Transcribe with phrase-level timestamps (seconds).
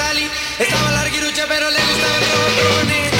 [0.00, 0.30] salí.
[0.58, 3.19] Estaba larguirucha, pero le gustaba el rock,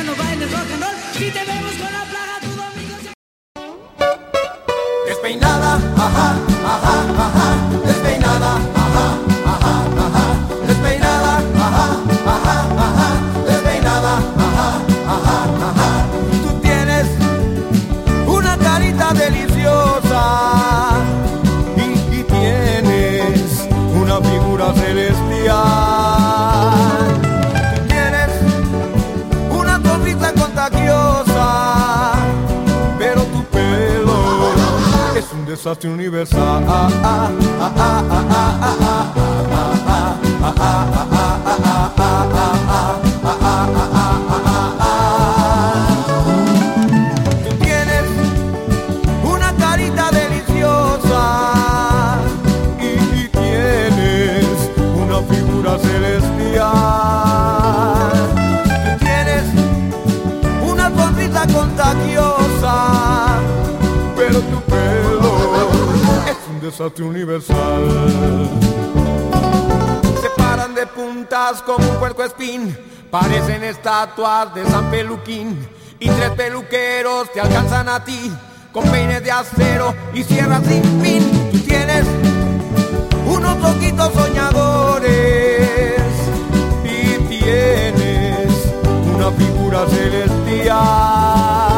[35.61, 36.63] es un desastre universal.
[38.09, 38.20] Tú
[66.99, 68.49] universal.
[70.19, 72.75] Se paran de puntas como un puerco espín,
[73.11, 75.59] parecen estatuas de San Peluquín,
[75.99, 78.31] y tres peluqueros te alcanzan a ti
[78.71, 81.51] con peines de acero y sierras sin fin.
[81.51, 82.03] Tú tienes
[83.27, 85.11] unos ojitos soñadores
[86.83, 88.73] y tienes
[89.15, 91.70] una figura celestial.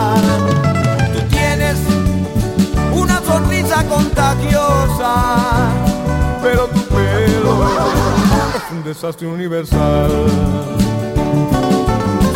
[3.93, 5.13] Contagiosa,
[6.41, 7.67] pero tu pelo
[8.55, 10.11] es un desastre universal.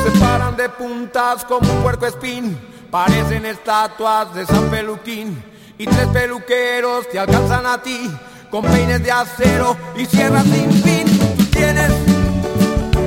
[0.03, 2.57] Se paran de puntas como un puerco espín,
[2.91, 5.43] parecen estatuas de San Peluquín,
[5.77, 8.09] y tres peluqueros te alcanzan a ti
[8.49, 11.05] con peines de acero y sierras sin fin.
[11.51, 11.91] Tienes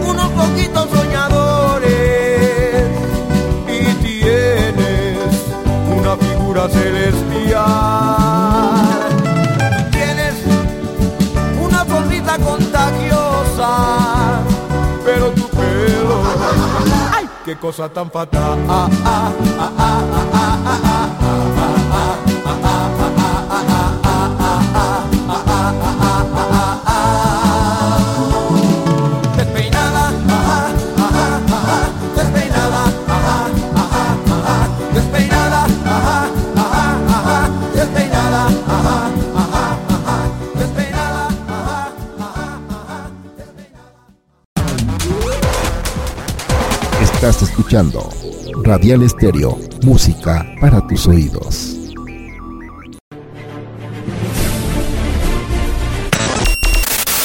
[0.06, 1.91] unos poquitos soñadores
[3.67, 5.19] y tienes
[5.96, 8.19] una figura celestial.
[17.50, 18.58] Qué cosa tan fatal!
[47.22, 48.08] Estás escuchando
[48.64, 51.76] Radial Estéreo, música para tus oídos.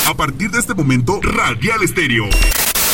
[0.06, 2.26] A partir de este momento, Radial Estéreo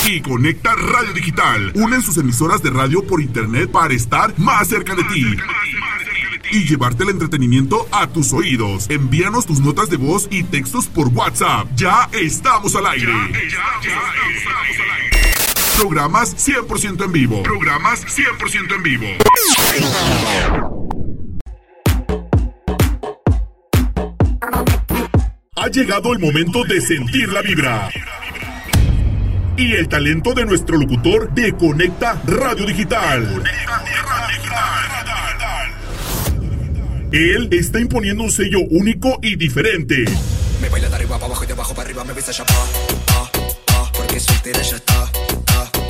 [0.05, 4.93] y Conecta Radio Digital unen sus emisoras de radio por internet para estar más cerca
[4.93, 5.25] de ti
[6.51, 8.87] y llevarte el entretenimiento a tus oídos.
[8.91, 11.67] Envíanos tus notas de voz y textos por WhatsApp.
[11.75, 13.11] Ya estamos al aire.
[15.81, 17.41] Programas 100% en vivo.
[17.41, 19.07] Programas 100% en vivo.
[25.55, 27.89] Ha llegado el momento de sentir la vibra
[29.57, 33.43] y el talento de nuestro locutor de Conecta Radio Digital.
[37.11, 40.05] Él está imponiendo un sello único y diferente.
[40.61, 42.53] Me baila de arriba para abajo y de abajo para arriba, me besa ya pa,
[43.13, 43.31] ah,
[43.71, 45.20] ah, porque soltera ya está, ah,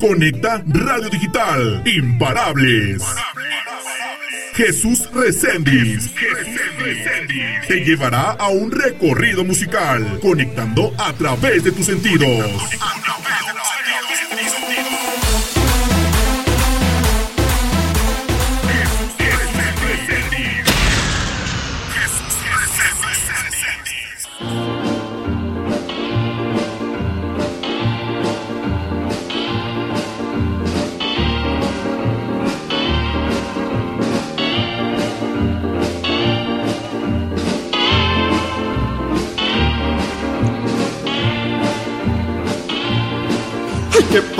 [0.00, 1.82] Conecta Radio Digital.
[1.84, 3.02] Imparables.
[4.54, 6.10] Jesús Reséndiz.
[7.68, 12.50] Te llevará a un recorrido musical, conectando a través de tus sentidos.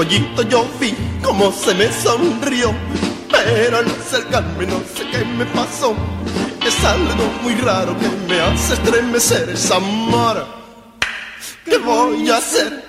[0.00, 2.72] Pollito yo vi cómo se me sonrió.
[3.30, 5.94] Pero al acercarme no sé qué me pasó.
[6.66, 10.46] Es algo muy raro que me hace estremecer esa amor.
[11.66, 12.82] ¿Qué voy a hacer?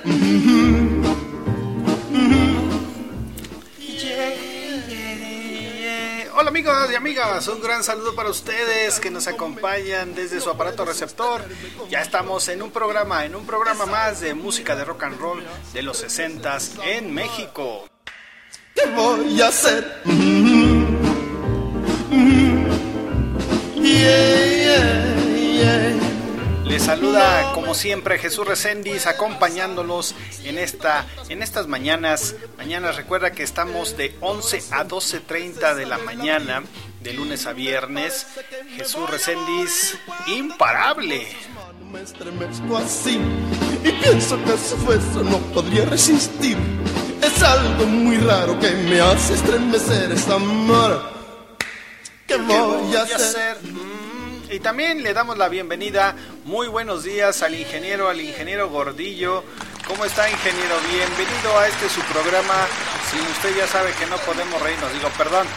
[6.41, 10.83] Hola amigos y amigas, un gran saludo para ustedes que nos acompañan desde su aparato
[10.83, 11.43] receptor.
[11.87, 15.43] Ya estamos en un programa, en un programa más de música de rock and roll
[15.71, 17.87] de los 60 en México.
[18.73, 20.01] ¿Qué voy a hacer?
[23.75, 25.90] Yeah, yeah, yeah.
[26.71, 30.15] Les saluda como siempre Jesús Reséndiz acompañándolos
[30.45, 32.35] en esta en estas mañanas.
[32.57, 36.63] Mañanas recuerda que estamos de 11 a 12:30 de la mañana
[37.01, 38.25] de lunes a viernes.
[38.77, 39.97] Jesús Reséndiz
[40.27, 41.27] imparable.
[41.91, 43.19] Me estremezco así
[43.83, 46.55] y pienso que si fue eso no podría resistir.
[47.21, 51.03] Es algo muy raro que me hace estremecer esta amor.
[52.25, 53.57] ¿Qué voy a hacer?
[53.61, 54.00] Mm,
[54.51, 59.45] Y también le damos la bienvenida, muy buenos días al ingeniero, al ingeniero Gordillo.
[59.87, 60.75] ¿Cómo está ingeniero?
[60.91, 62.67] Bienvenido a este su programa.
[63.09, 65.47] Si usted ya sabe que no podemos reírnos, digo, perdón,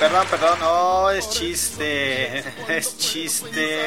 [0.00, 3.78] perdón, perdón, no, es chiste, es chiste.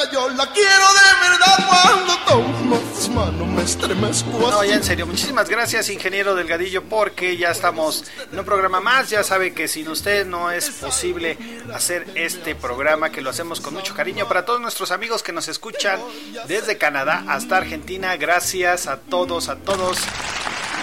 [0.00, 4.68] Chiquita, Yo la quiero de verdad cuando tomo tus manos me estremezco No, así.
[4.68, 9.10] ya en serio, muchísimas gracias, ingeniero Delgadillo, porque ya estamos en un programa más.
[9.10, 11.36] Ya sabe que sin usted no es posible
[11.74, 14.26] hacer este programa, que lo hacemos con mucho cariño.
[14.28, 16.00] Para todos nuestros amigos que nos escuchan
[16.46, 19.98] desde Canadá hasta Argentina, gracias a todos, a todos.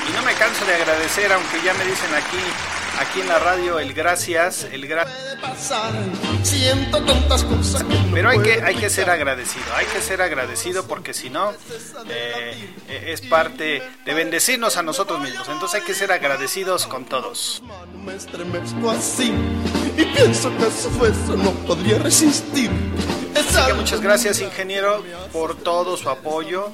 [0.07, 2.37] Y no me canso de agradecer, aunque ya me dicen aquí,
[2.99, 5.17] aquí en la radio, el gracias, el gracias.
[5.17, 5.93] Puede pasar,
[6.43, 10.21] siento tantas cosas que no Pero hay que, hay que ser agradecido, hay que ser
[10.21, 11.51] agradecido porque si no,
[12.09, 15.47] eh, eh, es parte de bendecirnos a nosotros mismos.
[15.49, 17.61] Entonces hay que ser agradecidos con todos.
[18.05, 19.33] Me estremezco así
[19.97, 22.71] y pienso que si fue eso no podría resistir.
[23.37, 26.71] Así que muchas gracias, ingeniero, por todo su apoyo.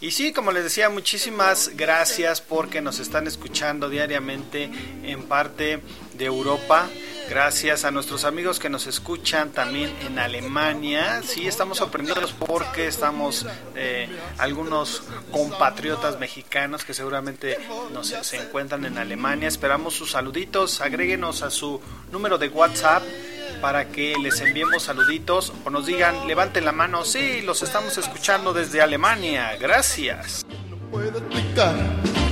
[0.00, 4.70] Y sí, como les decía, muchísimas gracias porque nos están escuchando diariamente
[5.02, 5.80] en parte
[6.12, 6.88] de Europa.
[7.28, 11.22] Gracias a nuestros amigos que nos escuchan también en Alemania.
[11.24, 15.02] Sí, estamos sorprendidos porque estamos eh, algunos
[15.32, 17.58] compatriotas mexicanos que seguramente
[17.92, 19.48] nos, se encuentran en Alemania.
[19.48, 20.80] Esperamos sus saluditos.
[20.80, 21.80] Agréguenos a su
[22.12, 23.02] número de WhatsApp
[23.64, 28.52] para que les enviemos saluditos o nos digan, levanten la mano, sí, los estamos escuchando
[28.52, 30.44] desde Alemania, gracias.
[30.90, 31.74] puedo explicar.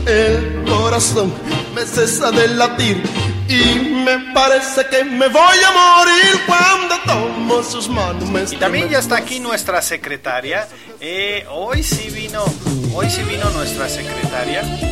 [0.04, 1.32] el corazón
[1.74, 3.02] me cesa de latir
[3.48, 8.52] y me parece que me voy a morir cuando tomo sus manos.
[8.52, 10.68] Y también ya está aquí nuestra secretaria.
[11.00, 12.44] Eh, hoy sí vino,
[12.92, 14.91] hoy sí vino nuestra secretaria.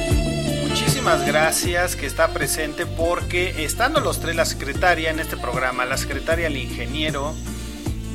[1.00, 5.96] Muchísimas gracias que está presente porque estando los tres la secretaria en este programa, la
[5.96, 7.34] secretaria, el ingeniero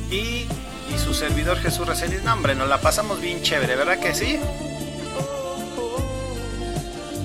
[0.08, 0.46] y,
[0.94, 4.38] y su servidor Jesús Reséndiz, no hombre, nos la pasamos bien chévere, ¿verdad que sí?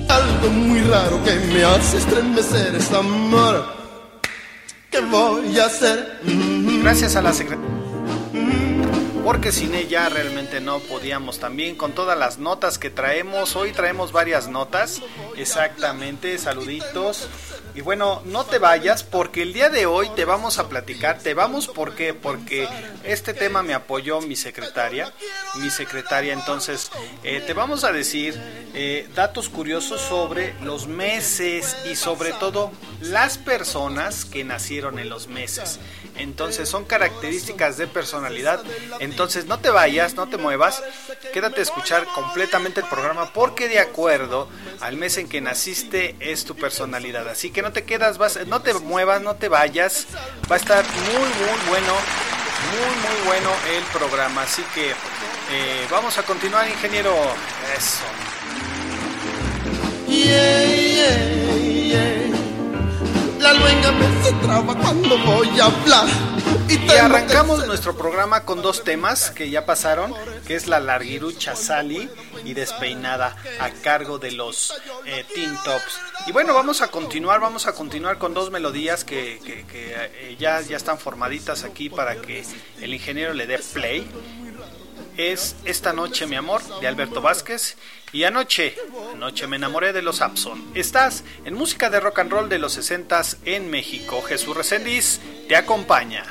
[0.10, 3.64] Algo muy raro que me hace estremecer es amor.
[4.90, 6.22] ¿Qué voy a hacer?
[6.82, 8.71] Gracias a la secretaria.
[9.24, 13.56] Porque sin ella realmente no podíamos también con todas las notas que traemos.
[13.56, 15.02] Hoy traemos varias notas.
[15.38, 17.30] Exactamente, saluditos.
[17.74, 21.20] Y bueno, no te vayas porque el día de hoy te vamos a platicar.
[21.20, 22.14] Te vamos ¿por qué?
[22.14, 22.68] Porque
[23.04, 25.14] este tema me apoyó mi secretaria.
[25.56, 26.92] Mi secretaria, entonces
[27.24, 28.40] eh, te vamos a decir
[28.74, 35.28] eh, datos curiosos sobre los meses y sobre todo las personas que nacieron en los
[35.28, 35.80] meses.
[36.18, 38.62] Entonces son características de personalidad.
[39.12, 40.82] Entonces no te vayas, no te muevas.
[41.34, 44.48] Quédate a escuchar completamente el programa porque de acuerdo
[44.80, 47.28] al mes en que naciste es tu personalidad.
[47.28, 50.08] Así que no te quedas, no te muevas, no te vayas.
[50.50, 51.94] Va a estar muy, muy bueno.
[52.72, 54.44] Muy, muy bueno el programa.
[54.44, 57.14] Así que eh, vamos a continuar, ingeniero.
[57.78, 58.06] Eso.
[63.42, 66.08] La luenga me se traba cuando voy a hablar.
[66.70, 70.14] Y, arrancamos nuestro programa con dos temas que ya pasaron,
[70.48, 72.10] que es la larguirucha Sally
[72.46, 74.74] y despeinada a cargo de los
[75.06, 76.00] eh, Teen Tops.
[76.28, 80.36] Y bueno, vamos a continuar, vamos a continuar con dos melodías que, que- que, eh,
[80.40, 82.46] ya, ya están formaditas aquí para que
[82.80, 84.08] el ingeniero le dé play.
[85.18, 87.76] Es Esta noche mi amor de Alberto Vázquez
[88.14, 88.76] y anoche,
[89.14, 90.62] anoche me enamoré de los Abson.
[90.76, 94.22] Estás en música de rock and roll de los 60 en México.
[94.22, 96.24] Jesús Reséndiz te acompaña.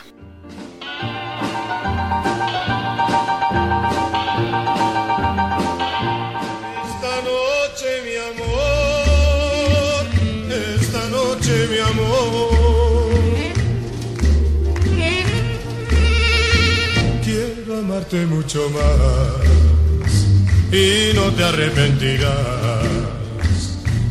[6.85, 10.07] Esta noche mi amor,
[10.81, 12.51] esta noche mi amor.
[17.25, 19.70] Quiero amarte mucho más
[20.73, 22.35] y no te arrepentirás.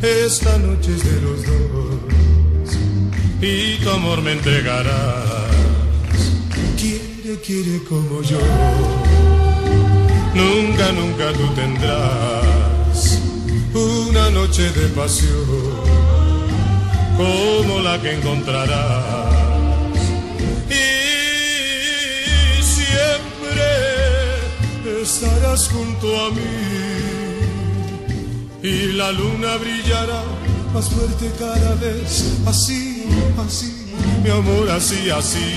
[0.02, 2.00] Esta noche es de los dos
[3.42, 4.94] y tu amor me entregarás.
[6.78, 8.40] Quiere, quiere como yo.
[10.34, 13.20] Nunca, nunca tú tendrás
[13.74, 15.90] una noche de pasión
[17.18, 19.29] como la que encontrarás.
[25.68, 27.10] Junto a mí
[28.64, 30.24] y la luna brillará
[30.74, 32.40] más fuerte cada vez.
[32.46, 33.06] Así,
[33.46, 33.88] así,
[34.24, 35.56] mi amor, así, así.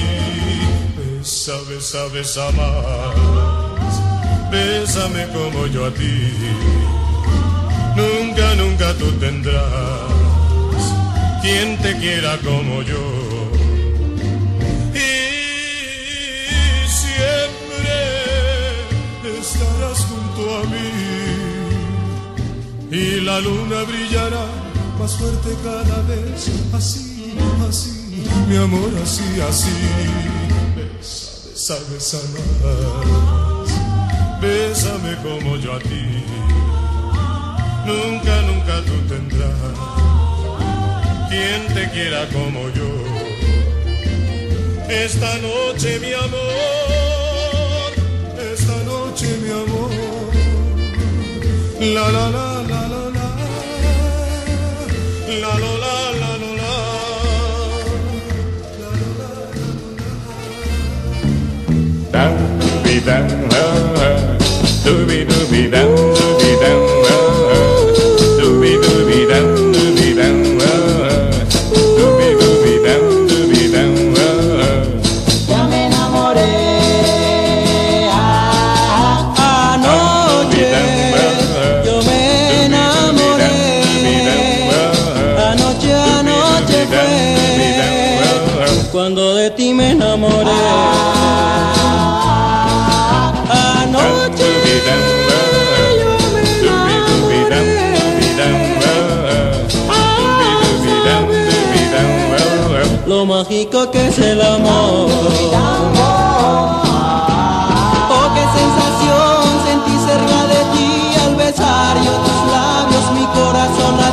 [0.97, 4.51] Besa, besa, besa más.
[4.51, 6.33] Bésame como yo a ti.
[7.97, 9.63] Nunca, nunca tú tendrás
[11.43, 13.22] quien te quiera como yo.
[22.93, 24.45] Y la luna brillará
[24.99, 26.51] más fuerte cada vez.
[26.75, 27.35] Así,
[27.67, 29.71] así, mi amor, así, así.
[30.77, 33.71] Besa, besa, más.
[34.43, 36.23] Bésame como yo a ti.
[37.87, 39.53] Nunca, nunca tú tendrás
[41.31, 42.91] quien te quiera como yo.
[44.91, 47.93] Esta noche, mi amor,
[48.53, 49.91] esta noche, mi amor.
[51.81, 52.52] La la la
[63.05, 64.39] doobie down,
[64.85, 67.02] dooby dooby down, dooby down.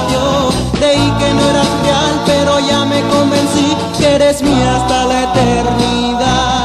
[0.09, 0.53] adiós.
[0.79, 6.59] Leí que no eras real, pero ya me convencí que eres mía hasta la eternidad.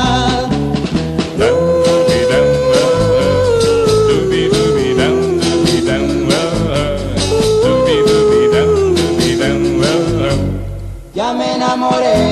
[11.14, 12.24] Ya me enamoré.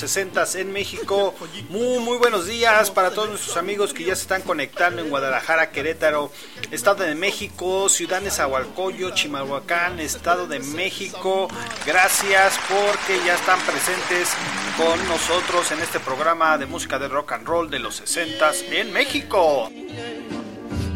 [0.00, 1.34] 60 en México.
[1.68, 6.32] Muy, buenos días para todos nuestros amigos que ya se están conectando en Guadalajara, Querétaro,
[6.70, 11.48] Estado de México, Ciudad Nezahualcóyotl, Chimalhuacán, Estado de México.
[11.84, 14.30] Gracias porque ya están presentes
[14.78, 18.92] con nosotros en este programa de música de rock and roll de los 60 en
[18.94, 19.70] México.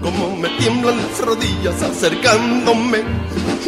[0.05, 3.03] Como me tiemblan las rodillas acercándome,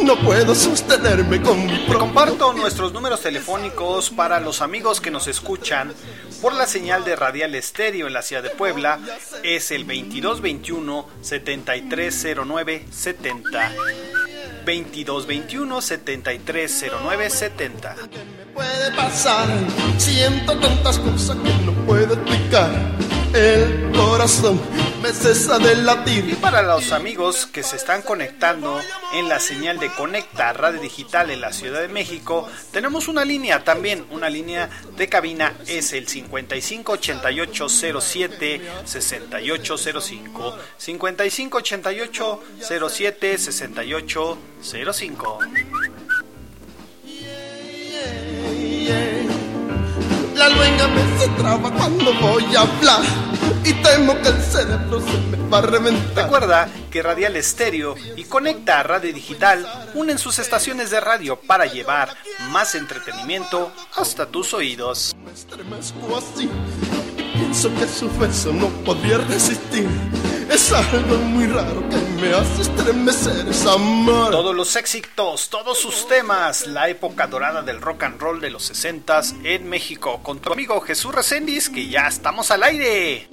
[0.04, 5.28] no puedo sostenerme con mi Te comparto nuestros números telefónicos para los amigos que nos
[5.28, 5.94] escuchan
[6.42, 9.00] por la señal de Radial Estéreo en la ciudad de Puebla.
[9.42, 13.72] Es el 2221 7309 70.
[14.66, 17.96] 2221 7309 70.
[18.52, 19.48] puede pasar.
[19.96, 23.05] Siento tantas cosas que no puedo explicar.
[23.36, 24.60] El corazón
[25.02, 26.26] me cesa de latir.
[26.26, 28.80] Y para los amigos que se están conectando
[29.12, 33.62] en la señal de Conecta Radio Digital en la Ciudad de México, tenemos una línea
[33.62, 45.38] también, una línea de cabina es el 558807 6805 558807 6805
[50.34, 53.02] La luenga me se traba cuando voy a hablar.
[53.64, 56.24] Y temo que el cerebro se me va a reventar.
[56.24, 62.10] Recuerda que Radial Estéreo y Conecta Radio Digital unen sus estaciones de radio para llevar
[62.50, 65.16] más entretenimiento hasta tus oídos.
[65.24, 66.48] Me estremezco así.
[67.38, 69.88] Pienso que su beso no podría resistir.
[70.50, 74.30] Es algo muy raro que me hace estremecer esa amor.
[74.30, 78.62] Todos los éxitos, todos sus temas, la época dorada del rock and roll de los
[78.64, 83.28] 60 en México, con tu amigo Jesús Reséndiz, que ya estamos al aire.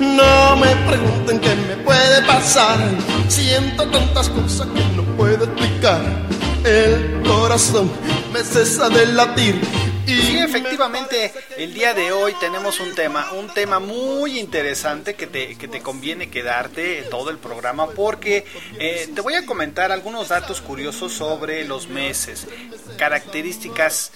[0.00, 2.78] No me pregunten qué me puede pasar.
[3.28, 6.00] Siento tantas cosas que no puedo explicar.
[6.64, 7.90] El corazón
[8.32, 9.60] me cesa de latir.
[10.06, 15.56] Y efectivamente, el día de hoy tenemos un tema, un tema muy interesante que te,
[15.56, 18.44] que te conviene quedarte todo el programa porque
[18.78, 22.46] eh, te voy a comentar algunos datos curiosos sobre los meses,
[22.96, 24.12] características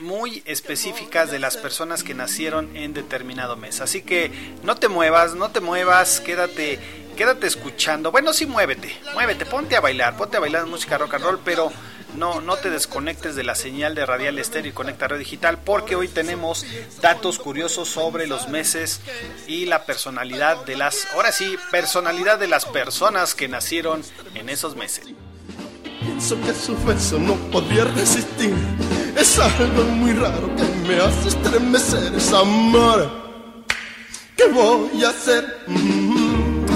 [0.00, 3.80] muy específicas de las personas que nacieron en determinado mes.
[3.80, 4.30] Así que
[4.62, 6.78] no te muevas, no te muevas, quédate,
[7.16, 8.12] quédate escuchando.
[8.12, 11.72] Bueno, sí, muévete, muévete, ponte a bailar, ponte a bailar música rock and roll, pero
[12.16, 15.96] no, no te desconectes de la señal de Radial Estéreo y Conecta Radio Digital porque
[15.96, 16.64] hoy tenemos
[17.00, 19.00] datos curiosos sobre los meses
[19.46, 24.02] y la personalidad de las, ahora sí, personalidad de las personas que nacieron
[24.34, 25.06] en esos meses.
[26.00, 28.54] pienso que su beso no podría resistir.
[29.16, 33.26] Es algo muy raro que me hace estremecer esa amor.
[34.36, 35.64] ¿Qué voy a hacer?
[35.66, 36.66] Mm.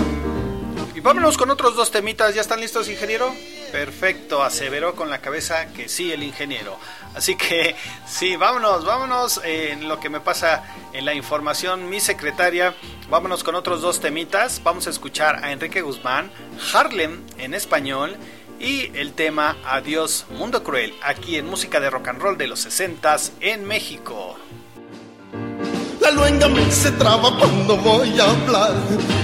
[0.95, 2.35] Y vámonos con otros dos temitas.
[2.35, 3.35] ¿Ya están listos, ingeniero?
[3.73, 6.79] Perfecto, aseveró con la cabeza que sí el ingeniero.
[7.15, 7.75] Así que
[8.07, 12.75] sí, vámonos, vámonos eh, en lo que me pasa en la información, mi secretaria.
[13.09, 14.63] Vámonos con otros dos temitas.
[14.63, 16.31] Vamos a escuchar a Enrique Guzmán,
[16.73, 18.17] Harlem en español
[18.59, 22.61] y el tema Adiós Mundo Cruel, aquí en Música de Rock and Roll de los
[22.61, 24.37] 60 en México.
[26.01, 28.75] La luenga me se traba cuando voy a hablar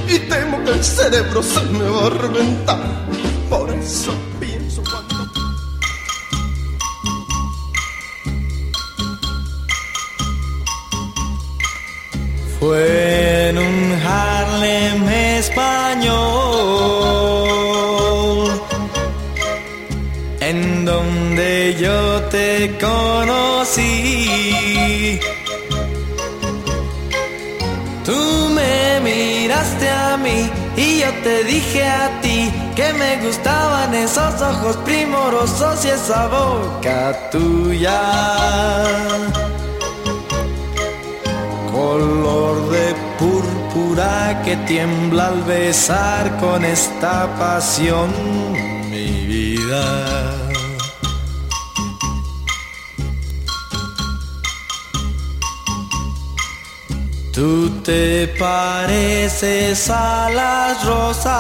[0.09, 2.80] y temo que el cerebro se me va a reventar.
[3.48, 4.12] Por eso
[12.60, 16.06] Fue en un Harlem español
[20.40, 24.28] en donde yo te conocí.
[28.04, 32.25] Tú me miraste a mí y yo te dije a ti
[32.74, 38.00] que me gustaban esos ojos primorosos y esa boca tuya
[41.76, 48.11] color de púrpura que tiembla al besar con esta pasión
[48.90, 50.25] mi vida.
[57.37, 61.37] Tú te pareces a las rosas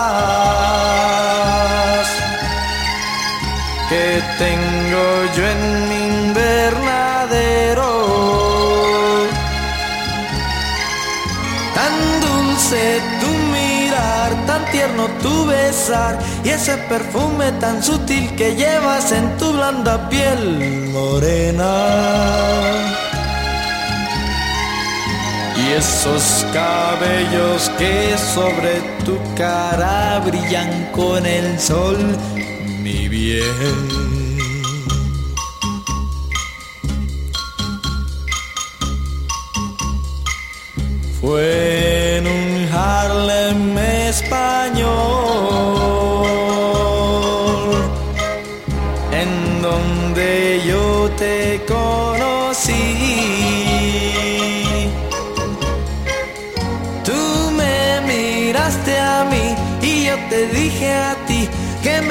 [3.88, 7.88] que tengo yo en mi invernadero.
[11.74, 19.12] Tan dulce tu mirar, tan tierno tu besar y ese perfume tan sutil que llevas
[19.12, 23.05] en tu blanda piel morena
[25.68, 31.96] y esos cabellos que sobre tu cara brillan con el sol,
[32.82, 33.42] mi bien.
[41.20, 45.36] Fue en un Harlem español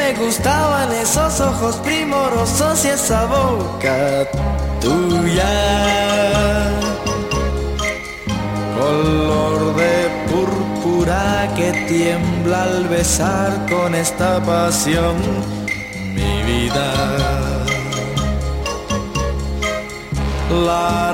[0.06, 4.28] me gustaban esos ojos primorosos y esa boca
[4.80, 5.54] tuya.
[8.78, 9.96] Color de
[10.30, 15.16] púrpura que tiembla al besar con esta pasión
[16.14, 16.88] mi vida.
[20.68, 21.14] La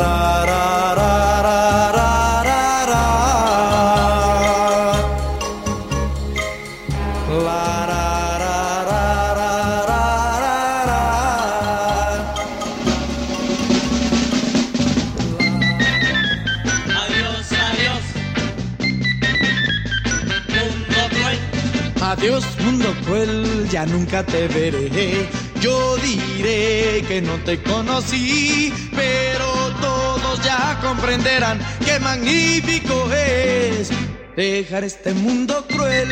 [22.11, 25.29] Adiós mundo cruel, ya nunca te veré.
[25.61, 29.47] Yo diré que no te conocí, pero
[29.79, 33.91] todos ya comprenderán qué magnífico es
[34.35, 36.11] dejar este mundo cruel.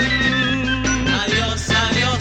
[1.22, 2.20] Adiós, adiós.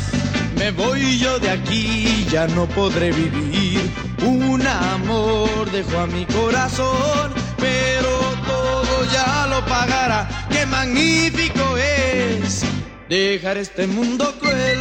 [0.56, 3.88] Me voy yo de aquí, ya no podré vivir.
[4.26, 8.10] Un amor dejó a mi corazón, pero
[8.44, 10.28] todo ya lo pagará.
[10.50, 12.64] Qué magnífico es
[13.08, 14.78] dejar este mundo cruel.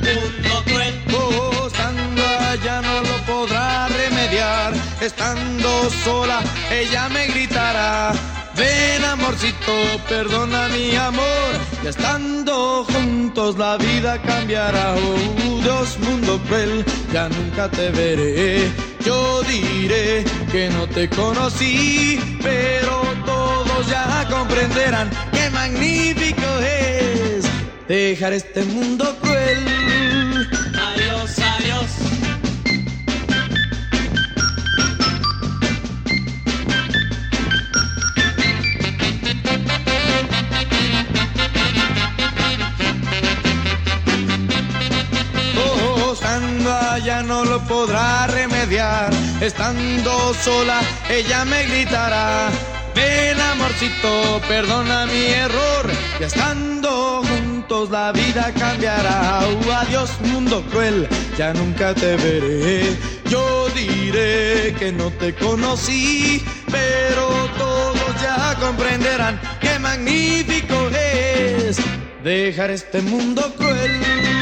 [0.00, 0.94] Mundo cruel.
[1.14, 4.72] Oh, estando allá no lo podrá remediar.
[5.00, 8.12] Estando sola, ella me gritará.
[8.56, 9.74] Ven amorcito,
[10.08, 11.52] perdona mi amor.
[11.84, 14.94] Y estando juntos la vida cambiará.
[14.94, 18.70] Oh, Dios, mundo cruel, ya nunca te veré.
[19.04, 25.10] Yo diré que no te conocí, pero todos ya comprenderán
[25.50, 27.44] magnífico es
[27.88, 30.48] dejar este mundo cruel.
[30.88, 31.90] Adiós, adiós.
[45.58, 49.10] Oh, estando allá no lo podrá remediar.
[49.40, 52.50] Estando sola, ella me gritará.
[52.96, 55.84] Ven amorcito, perdona mi error.
[56.18, 59.40] Y estando juntos la vida cambiará.
[59.46, 61.06] Uh, adiós mundo cruel,
[61.36, 62.96] ya nunca te veré.
[63.28, 67.26] Yo diré que no te conocí, pero
[67.58, 71.76] todos ya comprenderán qué magnífico es
[72.24, 74.35] dejar este mundo cruel.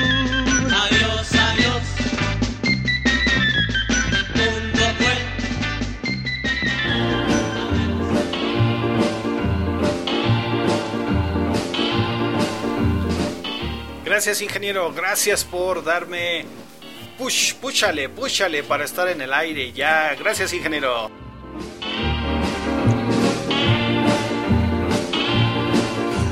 [14.14, 14.92] Gracias, ingeniero.
[14.92, 16.46] Gracias por darme.
[17.18, 20.14] Push, púchale, púchale para estar en el aire ya.
[20.14, 21.11] Gracias, ingeniero.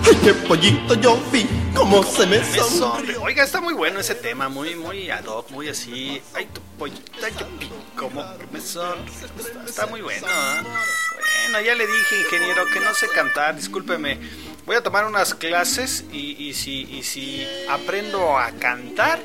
[0.05, 3.21] Ay, qué pollito yo vi, cómo se me Me sonrió.
[3.21, 6.23] Oiga, está muy bueno ese tema, muy, muy ad hoc, muy así.
[6.35, 9.13] Ay, tu pollita, yo vi como que me sonrió.
[9.41, 10.63] Está, está muy bueno, ¿ah?
[11.43, 14.21] Bueno, ya le dije, ingeniero, que no sé cantar, discúlpeme.
[14.65, 19.19] Voy a tomar unas clases y, y si, y si aprendo a cantar,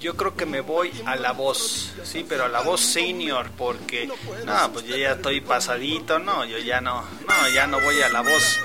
[0.00, 4.08] yo creo que me voy a la voz, sí, pero a la voz senior, porque
[4.44, 8.08] no, pues yo ya estoy pasadito, no, yo ya no, no, ya no voy a
[8.08, 8.58] la voz,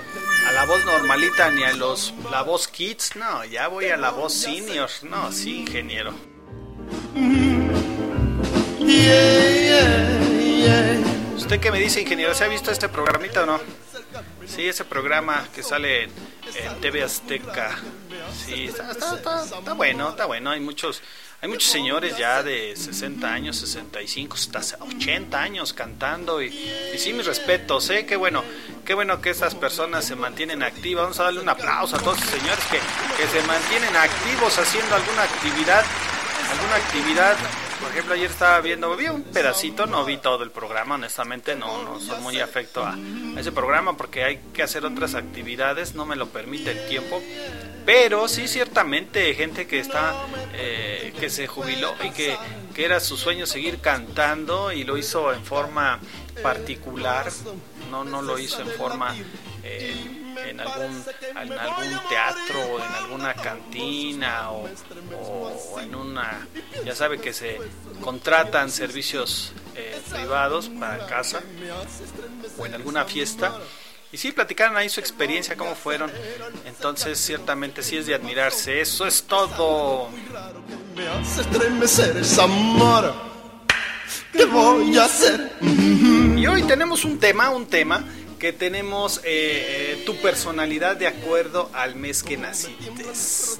[0.47, 4.11] a la voz normalita ni a los, la voz kids, no, ya voy a la
[4.11, 6.13] voz senior, no, sí, ingeniero.
[11.35, 12.33] ¿Usted qué me dice, ingeniero?
[12.33, 13.59] ¿Se ha visto este programita o no?
[14.47, 16.11] Sí, ese programa que sale en,
[16.81, 17.77] TV Azteca.
[18.45, 20.51] Sí, está, está, está- está bueno, está bueno.
[20.51, 21.01] Hay muchos,
[21.41, 27.13] hay muchos señores ya de 60 años, 65, hasta 80 años cantando y, y sí,
[27.13, 28.05] mis respetos, ¿eh?
[28.05, 28.43] Qué bueno,
[28.85, 31.03] qué bueno que estas personas se mantienen activas.
[31.03, 32.79] Vamos a darle un aplauso a todos los señores que,
[33.17, 35.83] que se mantienen activos haciendo alguna actividad,
[36.51, 37.35] alguna actividad.
[37.81, 41.83] Por ejemplo, ayer estaba viendo, vi un pedacito, no vi todo el programa, honestamente, no,
[41.83, 42.97] no soy muy afecto a,
[43.37, 47.21] ese programa porque hay que hacer otras actividades, no me lo permite el tiempo.
[47.85, 50.15] Pero sí, ciertamente, gente que está,
[50.53, 52.37] eh, que se jubiló y que,
[52.73, 55.99] que era su sueño seguir cantando y lo hizo en forma
[56.41, 57.31] particular,
[57.91, 59.15] no, no lo hizo en forma
[59.63, 60.14] eh,
[60.49, 61.03] en, algún,
[61.35, 64.69] en algún teatro o en alguna cantina o,
[65.17, 66.47] o en una,
[66.83, 67.59] ya sabe que se
[68.01, 71.41] contratan servicios eh, privados para casa
[72.57, 73.59] o en alguna fiesta.
[74.11, 76.09] Y sí, platicaron ahí su experiencia, cómo fueron.
[76.65, 78.79] Entonces, ciertamente sí es de admirarse.
[78.79, 80.09] Eso es todo.
[80.95, 83.13] Me hace estremecer esa amor.
[84.31, 85.51] ¿Qué voy a hacer?
[85.61, 88.05] Y hoy tenemos un tema, un tema
[88.45, 92.93] que tenemos eh, eh, tu personalidad de acuerdo al mes que naciste.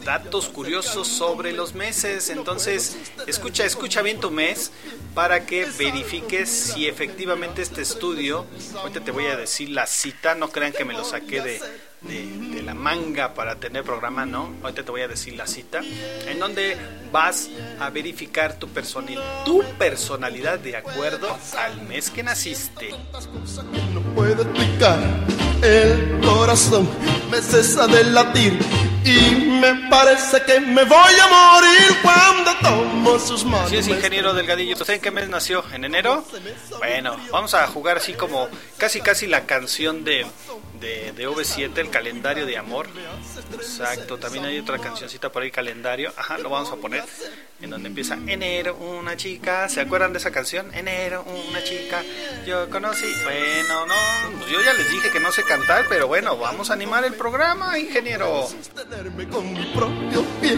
[0.06, 2.30] Datos curiosos sobre los meses.
[2.30, 2.95] Entonces,
[3.26, 4.71] escucha, escucha bien tu mes
[5.15, 8.45] para que verifiques si efectivamente este estudio,
[8.78, 11.60] ahorita te voy a decir la cita, no crean que me lo saqué de,
[12.08, 15.82] de, la manga para tener programa, no, ahorita te voy a decir la cita,
[16.28, 16.76] en donde
[17.12, 22.89] vas a verificar tu, personi- tu personalidad de acuerdo al mes que naciste.
[23.94, 24.98] No puedo explicar.
[25.62, 26.88] El corazón
[27.32, 28.60] me cesa de latir
[29.04, 33.70] y me parece que me voy a morir cuando tomo sus manos.
[33.70, 35.63] Si es ingeniero Delgadillo, ¿usted en qué mes nació?
[35.72, 36.26] ¿En enero?
[36.78, 40.26] Bueno, vamos a jugar así como casi casi la canción de,
[40.80, 42.88] de, de V7, el calendario de amor.
[43.54, 46.12] Exacto, también hay otra cancioncita por ahí, calendario.
[46.18, 47.04] Ajá, lo vamos a poner.
[47.62, 49.70] En donde empieza enero, una chica.
[49.70, 50.74] ¿Se acuerdan de esa canción?
[50.76, 52.04] Enero, una chica.
[52.46, 53.08] Yo conocí.
[53.24, 53.96] Bueno, no,
[54.39, 57.13] pues yo ya les dije que no sé cantar, pero bueno, vamos a animar el
[57.13, 58.47] programa, ingeniero.
[58.47, 60.58] Sostenerme con mi propio pie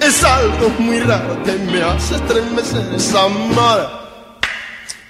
[0.00, 4.06] es algo muy raro que me hace estremecer esa amor.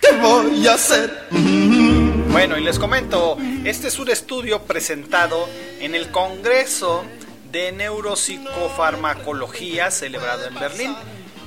[0.00, 1.28] ¿Qué voy a hacer?
[1.30, 2.32] Mm.
[2.32, 5.48] Bueno, y les comento, este es un estudio presentado
[5.80, 7.04] en el Congreso
[7.50, 10.94] de Neuropsicofarmacología celebrado en Berlín.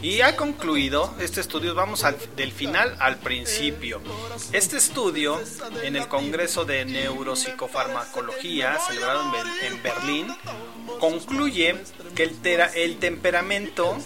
[0.02, 4.02] Y ha concluido este estudio, vamos al- del final al principio.
[4.54, 5.42] Este estudio
[5.84, 9.24] en el Congreso de Neuropsicofarmacología celebrado
[9.64, 10.28] en, Berlín
[11.02, 11.76] concluye
[12.16, 13.98] que el, tera- el temperamento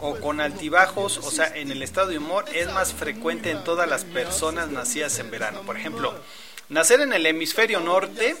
[0.00, 3.88] o con altibajos, o sea, en el estado de humor, es más frecuente en todas
[3.88, 5.60] las personas nacidas en verano.
[5.62, 6.14] Por ejemplo,
[6.70, 8.34] nacer en el hemisferio norte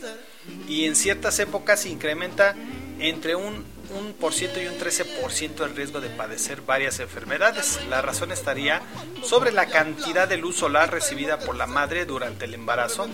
[0.68, 2.54] y en ciertas épocas incrementa
[2.98, 7.80] entre un, un por ciento y un 13% el riesgo de padecer varias enfermedades.
[7.88, 8.82] La razón estaría
[9.22, 13.08] sobre la cantidad de luz solar recibida por la madre durante el embarazo.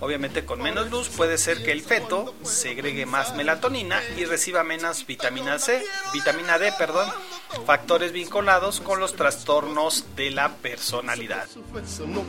[0.00, 5.06] Obviamente con menos luz puede ser que el feto segregue más melatonina y reciba menos
[5.06, 5.82] vitamina C,
[6.12, 7.08] vitamina D, perdón,
[7.66, 11.46] factores vinculados con los trastornos de la personalidad.
[12.06, 12.24] No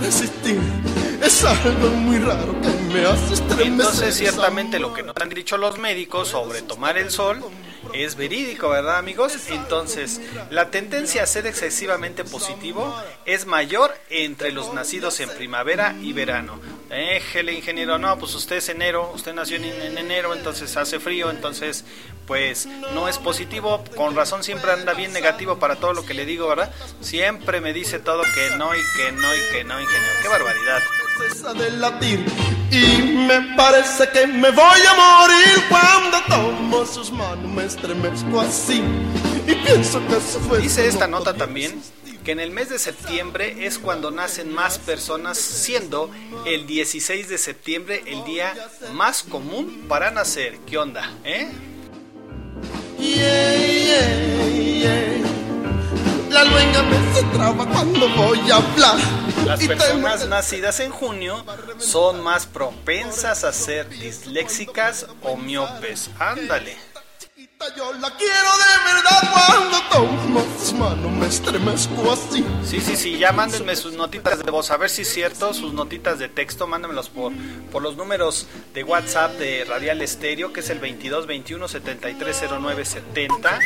[0.00, 0.60] resistir.
[1.22, 3.66] Es algo muy raro que me hace estremecer.
[3.66, 7.42] Entonces, ciertamente lo que nos han dicho los médicos sobre tomar el sol
[7.92, 9.36] es verídico, ¿verdad, amigos?
[9.50, 16.12] Entonces, la tendencia a ser excesivamente positivo es mayor entre los nacidos en primavera y
[16.12, 16.58] verano.
[16.90, 21.30] Éjele, ingeniero, no, pues usted es enero, usted nació en, en enero, entonces hace frío,
[21.30, 21.84] entonces,
[22.26, 23.84] pues no es positivo.
[23.94, 26.72] Con razón siempre anda bien negativo para todo lo que le digo, ¿verdad?
[27.00, 30.14] Siempre me dice todo que no y que no y que no, ingeniero.
[30.22, 30.80] ¡Qué barbaridad!
[31.20, 32.24] Cesa de latir
[32.70, 38.82] y me parece que me voy a morir cuando tomo sus manos me estremezco así
[39.46, 41.82] y pienso que eso fue Dice esta nota también
[42.24, 46.10] que en el mes de septiembre es cuando nacen más personas, siendo
[46.46, 48.54] el 16 de septiembre el día
[48.92, 50.58] más común para nacer.
[50.66, 51.10] ¿Qué onda?
[51.24, 51.48] ¿Eh?
[52.98, 54.48] Yeah, yeah,
[54.82, 55.19] yeah.
[56.30, 58.96] La luenga me se traba cuando voy a hablar.
[59.44, 61.44] Las personas nacidas en junio
[61.78, 66.08] son más propensas a ser disléxicas o miopes.
[66.20, 66.89] Ándale.
[67.76, 72.42] Yo la quiero de verdad cuando tomo manos me estremezco así.
[72.64, 75.74] Sí, sí, sí, ya mándenme sus notitas de voz, a ver si es cierto, sus
[75.74, 77.32] notitas de texto, mándenmelos por,
[77.70, 82.84] por los números de WhatsApp de Radial Estéreo, que es el 22 21 73 09
[82.86, 83.60] 70,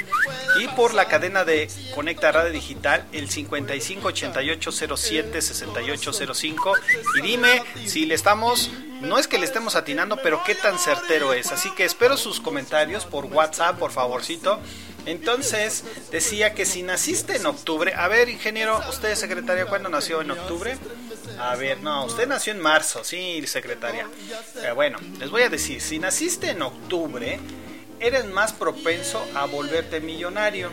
[0.60, 6.72] y por la cadena de Conecta Radio Digital, el 55 88 07 68 05,
[7.18, 11.32] y dime si le estamos no es que le estemos atinando, pero qué tan certero
[11.32, 11.52] es.
[11.52, 14.60] Así que espero sus comentarios por WhatsApp, por favorcito.
[15.06, 20.30] Entonces, decía que si naciste en octubre, a ver, ingeniero, usted secretaria, ¿cuándo nació en
[20.30, 20.78] octubre?
[21.38, 24.08] A ver, no, usted nació en marzo, sí, secretaria.
[24.62, 27.38] Eh, bueno, les voy a decir, si naciste en octubre,
[28.00, 30.70] eres más propenso a volverte millonario.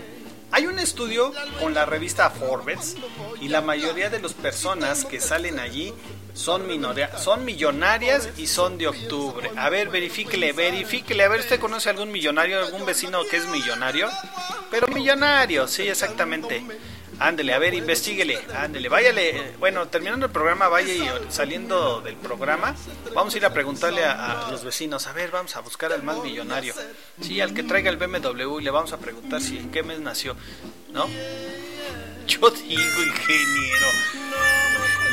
[0.54, 2.96] Hay un estudio con la revista Forbes
[3.40, 5.94] y la mayoría de las personas que salen allí
[6.34, 9.50] son, minoria- son millonarias y son de octubre.
[9.56, 11.24] A ver, verifíquele, verifíquele.
[11.24, 14.10] A ver, ¿usted conoce algún millonario, algún vecino que es millonario?
[14.70, 16.64] Pero millonario, sí, exactamente.
[17.21, 19.53] Ándele, a ver, investiguele, ándele, váyale.
[19.60, 22.75] Bueno, terminando el programa, vaya y saliendo del programa,
[23.13, 26.01] vamos a ir a preguntarle a, a los vecinos, a ver, vamos a buscar al
[26.01, 26.73] más millonario.
[27.21, 29.99] Sí, al que traiga el BMW y le vamos a preguntar si en qué mes
[29.99, 30.36] nació,
[30.91, 31.05] ¿no?
[32.25, 33.88] Yo digo, ingeniero.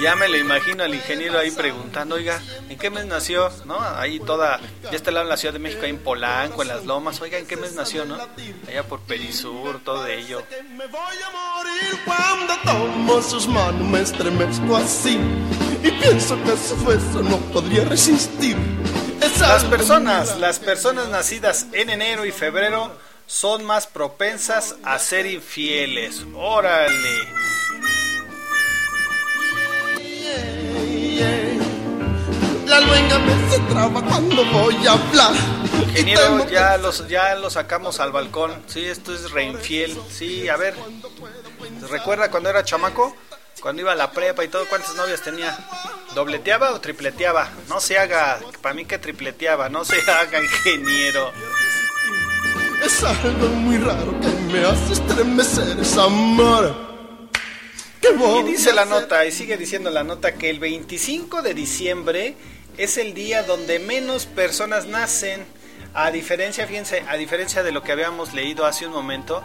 [0.00, 3.50] Ya me lo imagino al ingeniero ahí preguntando, oiga, ¿en qué mes nació?
[3.64, 3.80] ¿No?
[3.80, 6.68] Ahí toda, ya está al lado de la Ciudad de México, ahí en Polanco, en
[6.68, 8.16] Las Lomas, oiga, ¿en qué mes nació, no?
[8.68, 10.42] Allá por Perisur, todo ello.
[12.04, 15.18] Cuando tomo sus manos me estremezco así
[15.82, 18.56] y pienso que su beso no podría resistir.
[19.20, 22.92] Es Las personas, las personas nacidas en enero y febrero
[23.26, 26.24] son más propensas a ser infieles.
[26.34, 27.28] Órale.
[32.66, 35.32] La luenga me se traba cuando voy a hablar.
[35.78, 38.62] Y Ingeniero, ya los, ya lo sacamos al balcón.
[38.66, 39.98] Sí, esto es reinfiel.
[40.10, 40.74] Sí, a ver.
[41.90, 43.16] ¿Recuerda cuando era chamaco?
[43.60, 45.56] Cuando iba a la prepa y todo, ¿cuántas novias tenía?
[46.14, 47.48] ¿Dobleteaba o tripleteaba?
[47.68, 51.32] No se haga, para mí que tripleteaba, no se haga, ingeniero.
[52.84, 56.87] es algo muy raro que me hace estremecer esa amor.
[58.00, 62.34] ¿Qué Y dice la nota, y sigue diciendo la nota, que el 25 de diciembre
[62.76, 65.44] es el día donde menos personas nacen.
[65.94, 69.42] A diferencia, fíjense, a diferencia de lo que habíamos leído hace un momento,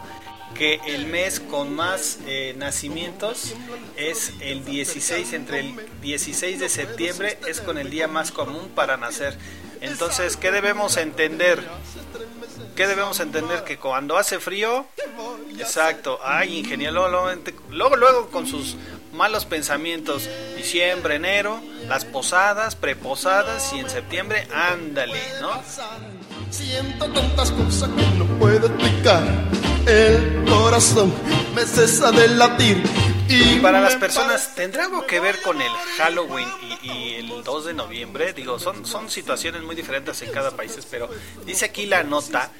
[0.54, 3.56] que el mes con más eh, nacimientos
[3.98, 8.98] es el 16, entre el 16 de septiembre es con el día más común para
[8.98, 9.36] nacer.
[9.82, 11.62] Entonces, ¿qué debemos entender?
[12.76, 13.64] ¿Qué debemos entender?
[13.64, 14.86] Que cuando hace frío,
[15.60, 17.08] exacto, ay, ingeniero,
[17.70, 18.76] luego, luego, con sus
[19.14, 25.62] malos pensamientos, diciembre, enero, las posadas, preposadas y en septiembre, ándale, ¿no?
[26.50, 29.24] Siento tantas cosas que no puedo explicar.
[29.86, 31.14] El corazón
[31.54, 32.84] me cesa de latir.
[33.30, 36.48] Y para las personas, ¿tendrá algo que ver con el Halloween
[36.84, 38.34] y, y el 2 de noviembre?
[38.34, 41.10] Digo, son, son situaciones muy diferentes en cada país, pero
[41.46, 42.52] dice aquí la nota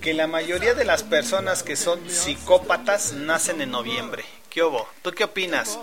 [0.00, 4.24] que la mayoría de las personas que son psicópatas nacen en noviembre.
[4.50, 4.62] ¿Qué?
[5.02, 5.78] ¿Tú qué opinas?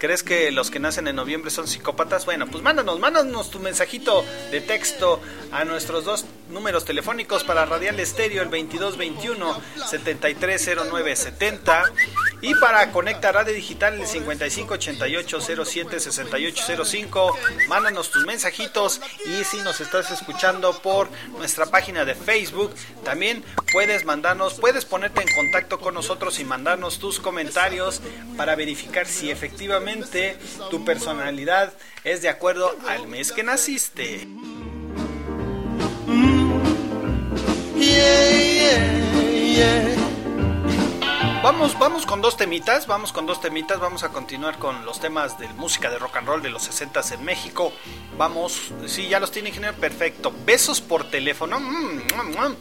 [0.00, 2.24] ¿Crees que los que nacen en noviembre son psicópatas?
[2.24, 5.20] Bueno, pues mándanos, mándanos tu mensajito de texto
[5.52, 11.84] a nuestros dos números telefónicos para Radial Estéreo, el 2221 730970
[12.42, 17.38] y para Conecta Radio Digital el 5588 07 6805.
[17.68, 22.74] Mándanos tus mensajitos y si nos estás escuchando por nuestra página de Facebook,
[23.04, 27.83] también puedes mandarnos, puedes ponerte en contacto con nosotros y mandarnos tus comentarios
[28.36, 30.36] para verificar si efectivamente
[30.70, 31.72] tu personalidad
[32.04, 34.26] es de acuerdo al mes que naciste.
[41.44, 45.38] Vamos, vamos con dos temitas, vamos con dos temitas, vamos a continuar con los temas
[45.38, 47.70] de música de rock and roll de los 60 en México.
[48.16, 50.32] Vamos, sí, ya los tiene ingeniero, perfecto.
[50.46, 51.60] Besos por teléfono.
[51.60, 52.56] mm.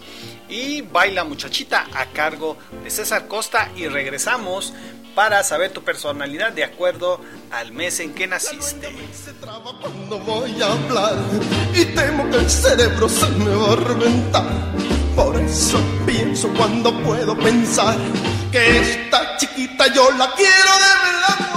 [0.50, 4.74] Y baila muchachita a cargo de César Costa y regresamos
[5.16, 7.20] para saber tu personalidad de acuerdo
[7.52, 8.94] al mes en que naciste.
[9.14, 11.16] Se traba cuando voy a hablar
[11.74, 14.50] y temo que el cerebro se me va a reventar.
[15.16, 17.96] Por eso pienso cuando puedo pensar
[18.52, 21.53] que esta chiquita yo la quiero de verdad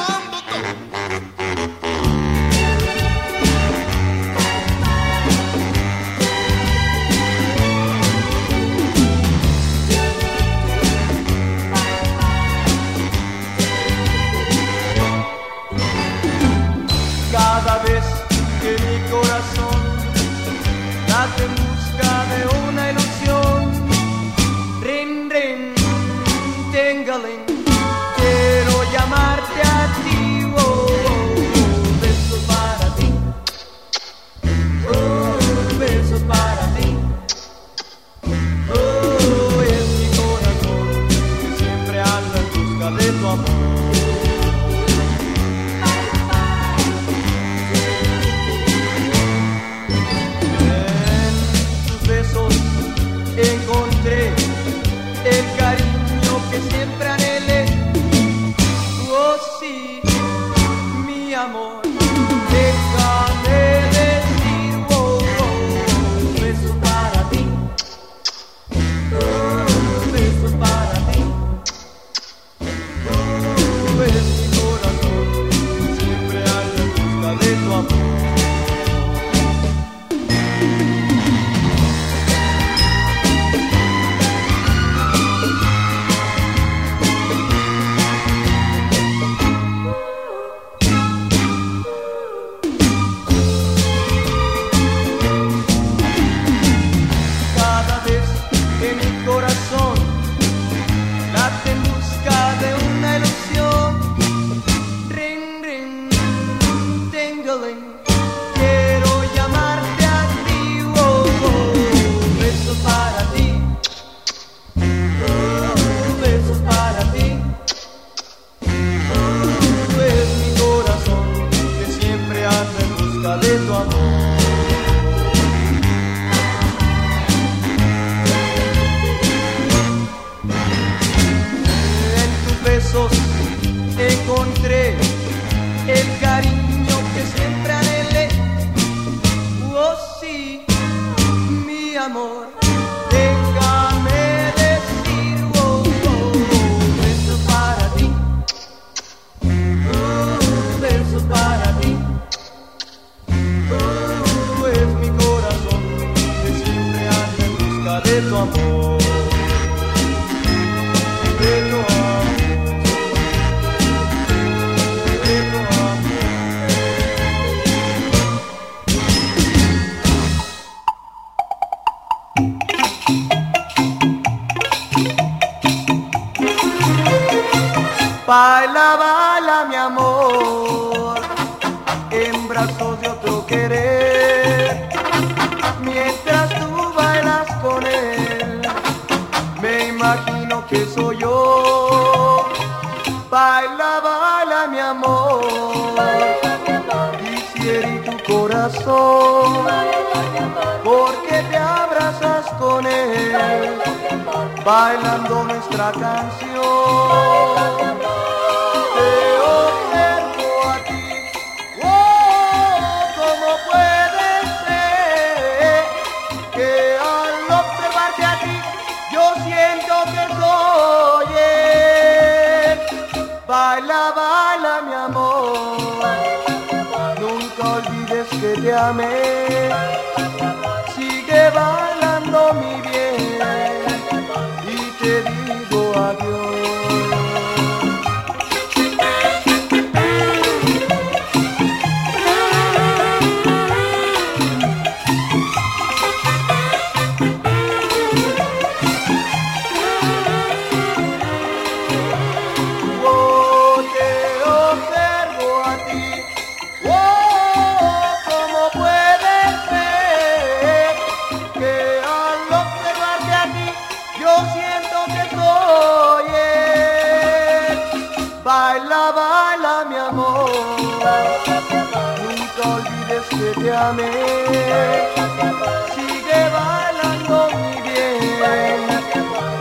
[275.95, 278.81] Sigue bailando mi bien.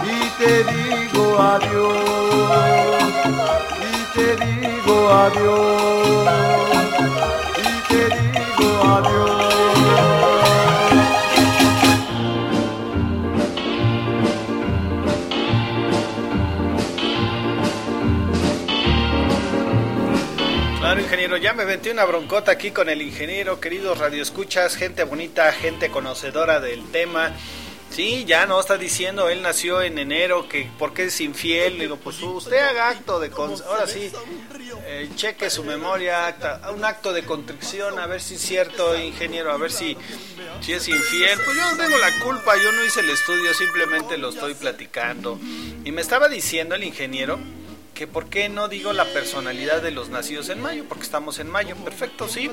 [0.04, 1.98] Y te digo adiós.
[3.82, 6.65] Y te digo adiós
[21.38, 26.60] ya me metí una broncota aquí con el ingeniero, queridos radioescuchas, gente bonita, gente conocedora
[26.60, 27.32] del tema.
[27.92, 31.78] Sí, ya no está diciendo, él nació en enero, que por qué es infiel.
[31.78, 33.30] Le digo, pues usted haga acto de.
[33.36, 34.12] Ahora sí,
[34.86, 39.52] eh, cheque su memoria, acta- un acto de contrición, a ver si es cierto, ingeniero,
[39.52, 39.96] a ver si,
[40.62, 41.40] si es infiel.
[41.46, 45.40] Pues yo no tengo la culpa, yo no hice el estudio, simplemente lo estoy platicando.
[45.86, 47.40] Y me estaba diciendo el ingeniero
[47.96, 51.50] que por qué no digo la personalidad de los nacidos en mayo, porque estamos en
[51.50, 52.52] mayo, perfecto, sí.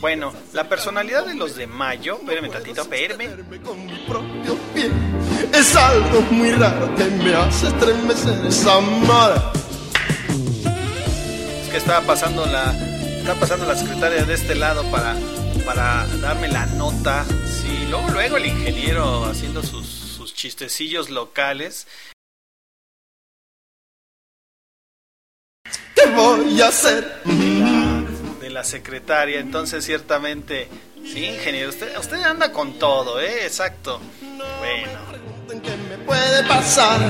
[0.00, 3.36] Bueno, la personalidad de los de mayo, espérame tantito, espérame.
[5.52, 9.52] Es algo muy raro que me hace estremecer esa mara.
[11.64, 12.72] Es que estaba pasando la
[13.18, 15.16] está pasando la secretaria de este lado para
[15.64, 17.26] para darme la nota.
[17.44, 21.88] Sí, luego luego el ingeniero haciendo sus sus chistecillos locales.
[25.96, 27.22] ¿Qué voy a hacer?
[27.24, 29.40] de la secretaria.
[29.40, 30.68] Entonces, ciertamente,
[31.04, 33.44] sí, ingeniero, usted, usted anda con todo, ¿eh?
[33.44, 34.00] Exacto.
[34.58, 35.15] Bueno.
[36.06, 37.00] Puede pasar.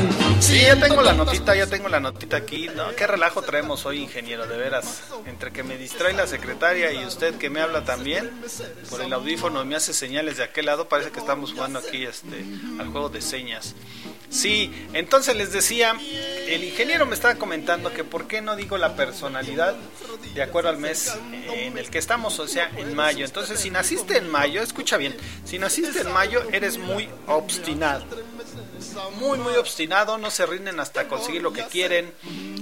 [0.41, 2.69] Sí, ya tengo la notita, ya tengo la notita aquí.
[2.75, 5.03] No, qué relajo traemos hoy, ingeniero, de veras.
[5.27, 8.31] Entre que me distrae la secretaria y usted que me habla también
[8.91, 12.45] por el audífono me hace señales de aquel lado, parece que estamos jugando aquí este
[12.79, 13.75] al juego de señas.
[14.29, 15.95] Sí, entonces les decía,
[16.47, 19.75] el ingeniero me estaba comentando que por qué no digo la personalidad
[20.35, 21.17] de acuerdo al mes
[21.53, 23.25] en el que estamos, o sea, en mayo.
[23.25, 28.05] Entonces, si naciste en mayo, escucha bien, si naciste en mayo, eres muy obstinado.
[29.19, 32.13] Muy, muy obstinado, no se rinden hasta conseguir lo que quieren,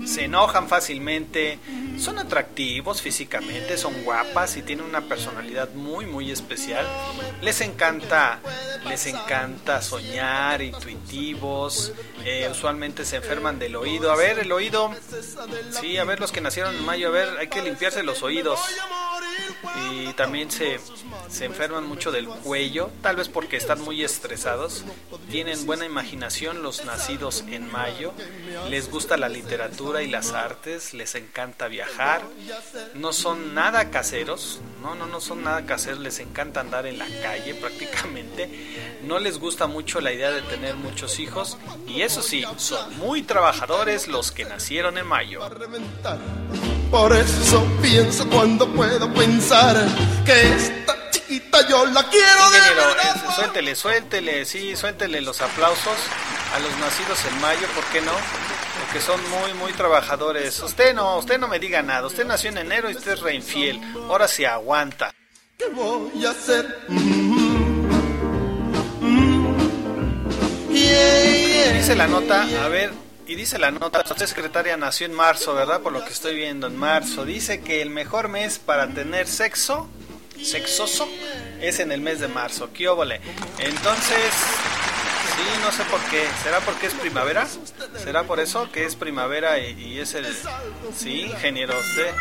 [0.07, 1.59] se enojan fácilmente,
[1.99, 6.87] son atractivos físicamente, son guapas y tienen una personalidad muy, muy especial.
[7.41, 8.41] Les encanta,
[8.89, 11.93] les encanta soñar, intuitivos,
[12.25, 14.11] eh, usualmente se enferman del oído.
[14.11, 14.91] A ver, el oído,
[15.81, 18.61] sí, a ver los que nacieron en mayo, a ver, hay que limpiarse los oídos.
[19.91, 20.79] Y también se,
[21.29, 24.85] se enferman mucho del cuello, tal vez porque están muy estresados.
[25.31, 28.13] Tienen buena imaginación los nacidos en mayo.
[28.71, 32.23] Les gusta la literatura y las artes, les encanta viajar.
[32.95, 37.07] No son nada caseros, no, no, no son nada caseros, les encanta andar en la
[37.23, 38.49] calle prácticamente.
[39.03, 43.23] No les gusta mucho la idea de tener muchos hijos y eso sí, son muy
[43.23, 45.41] trabajadores los que nacieron en mayo.
[46.89, 49.85] Por eso pienso cuando puedo pensar
[50.25, 55.97] que esta chiquita yo la quiero de Ingeniero, eh, suéltele, suéltele, sí, suéltele los aplausos
[56.55, 58.13] a los nacidos en mayo, ¿por qué no?
[58.85, 60.61] Porque son muy, muy trabajadores.
[60.61, 62.07] Usted no, usted no me diga nada.
[62.07, 63.81] Usted nació en enero y usted es re infiel.
[64.09, 65.13] Ahora se aguanta.
[65.59, 66.87] ¿Qué voy a hacer?
[71.85, 72.95] Dice la nota, a ver,
[73.27, 75.83] y dice la nota, usted secretaria nació en marzo, ¿verdad?
[75.83, 77.27] Por lo que estoy viendo en marzo.
[77.27, 79.87] Dice que el mejor mes para tener sexo,
[80.43, 81.07] sexoso,
[81.61, 82.71] es en el mes de marzo.
[82.73, 83.21] ¿Qué óvole?
[83.59, 84.33] Entonces,
[85.37, 86.27] sí, no sé por qué.
[86.43, 87.47] ¿Será porque es primavera?
[88.03, 90.27] ¿Será por eso que es primavera y, es el...
[90.97, 92.15] Sí, ingeniero, usted...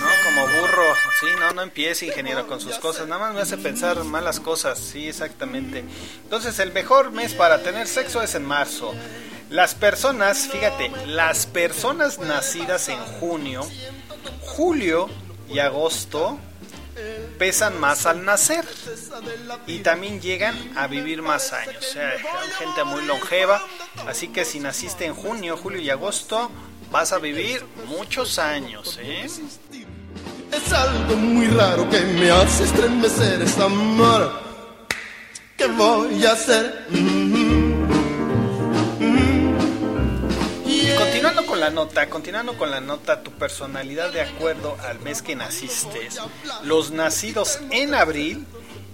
[0.00, 0.94] No, como burro.
[1.20, 3.08] Sí, no, no empiece, ingeniero, con sus cosas.
[3.08, 4.78] Nada más me hace pensar malas cosas.
[4.78, 5.84] Sí, exactamente.
[6.22, 8.94] Entonces, el mejor mes para tener sexo es en marzo.
[9.50, 13.66] Las personas, fíjate, las personas nacidas en junio,
[14.42, 15.08] julio
[15.48, 16.38] y agosto
[17.38, 18.64] pesan más al nacer
[19.66, 21.76] y también llegan a vivir más años.
[21.78, 22.12] O sea,
[22.58, 23.62] gente muy longeva.
[24.06, 26.50] Así que si naciste en junio, julio y agosto,
[26.90, 29.26] vas a vivir muchos años, ¿eh?
[30.52, 34.32] Es algo muy raro que me hace estremecer esta amor.
[35.56, 36.86] ¿Qué voy a hacer?
[40.64, 45.22] Y continuando con la nota, continuando con la nota, tu personalidad de acuerdo al mes
[45.22, 46.08] que naciste.
[46.62, 48.46] Los nacidos en abril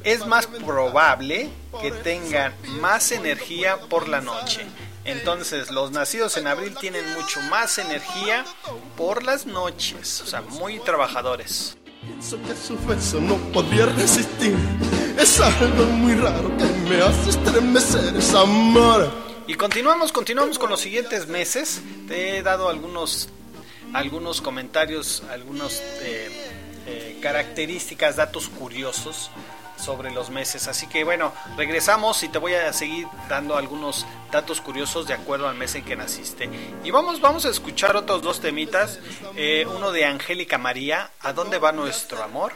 [0.05, 1.49] es más probable
[1.81, 4.67] que tengan más energía por la noche.
[5.05, 8.45] Entonces, los nacidos en abril tienen mucho más energía
[8.97, 11.77] por las noches, o sea, muy trabajadores.
[12.03, 14.57] Pienso que su beso no podría resistir.
[15.19, 19.13] Es algo muy raro que me hace estremecer ese amor.
[19.47, 21.83] Y continuamos, continuamos con los siguientes meses.
[22.07, 23.29] Te he dado algunos,
[23.93, 26.51] algunos comentarios, algunas eh,
[26.87, 29.31] eh, características, datos curiosos
[29.83, 30.69] sobre los meses.
[30.69, 35.49] Así que bueno, regresamos y te voy a seguir dando algunos datos curiosos de acuerdo
[35.49, 36.49] al mes en que naciste.
[36.85, 39.01] Y vamos, vamos a escuchar otros dos temitas.
[39.37, 42.53] Eh, uno de Angélica María, ¿A dónde va nuestro amor?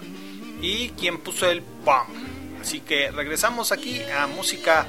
[0.60, 2.06] Y quien puso el PAM.
[2.60, 4.86] Así que regresamos aquí a música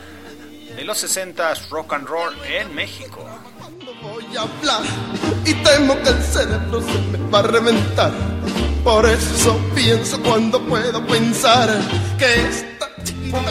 [0.75, 3.25] de los 60 rock and roll en México.
[4.01, 4.81] Voy a hablar
[5.45, 8.11] y temo que el cerebro se me va a reventar.
[8.88, 11.67] Por eso pienso cuando puedo pensar
[12.17, 13.41] que esta chiquita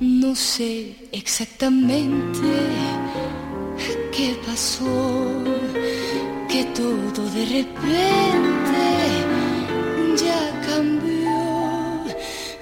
[0.00, 2.48] No sé exactamente
[4.10, 5.47] qué pasó,
[6.58, 8.84] que todo de repente
[10.22, 11.38] ya cambió.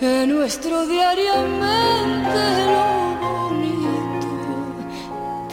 [0.01, 2.43] En nuestro diariamente
[2.75, 2.89] lo
[3.25, 4.33] bonito,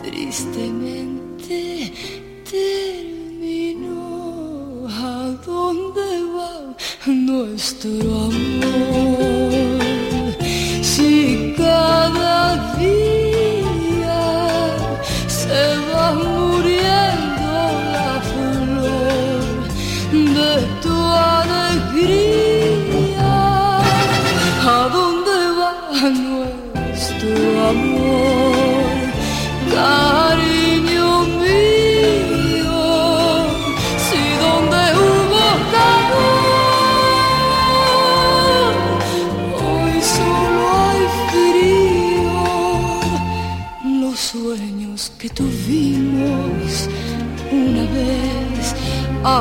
[0.01, 1.59] tristemente
[2.51, 3.97] terminó.
[4.89, 4.91] ¿A
[5.45, 6.53] dónde va
[7.05, 9.32] nuestro amor?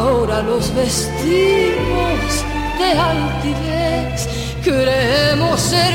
[0.03, 2.31] Ahora los vestimos
[2.79, 4.29] de altivez.
[4.65, 5.95] Queremos ser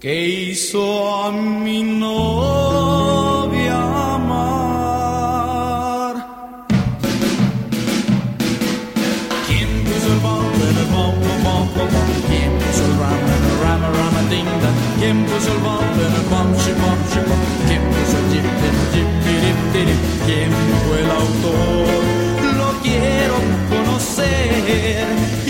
[0.00, 0.14] que
[0.50, 0.82] hizo
[1.22, 3.76] a mi novia
[4.16, 5.14] amar.
[9.46, 12.14] ¿Quién puso el bombo en el bombo, bombo, bombo?
[12.28, 14.78] ¿Quién puso el rama en rama, rama, ding, dong?
[14.98, 16.26] ¿Quién puso el bombo en el?
[17.68, 18.26] ¿Quién puso el
[19.78, 19.98] en el?
[20.26, 20.50] ¿Quién
[20.88, 22.02] fue el autor?
[22.58, 23.36] Lo quiero
[23.70, 25.43] conocer.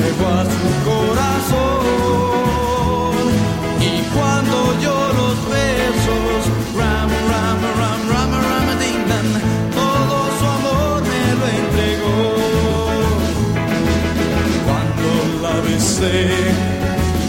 [0.00, 1.82] Llegó a su corazón.
[3.80, 6.40] Y cuando yo los besos,
[6.76, 9.28] ram, ram, ram, ram, ram, ding, dan,
[9.78, 12.18] todo su amor me lo entregó.
[14.66, 15.08] Cuando
[15.44, 16.16] la besé,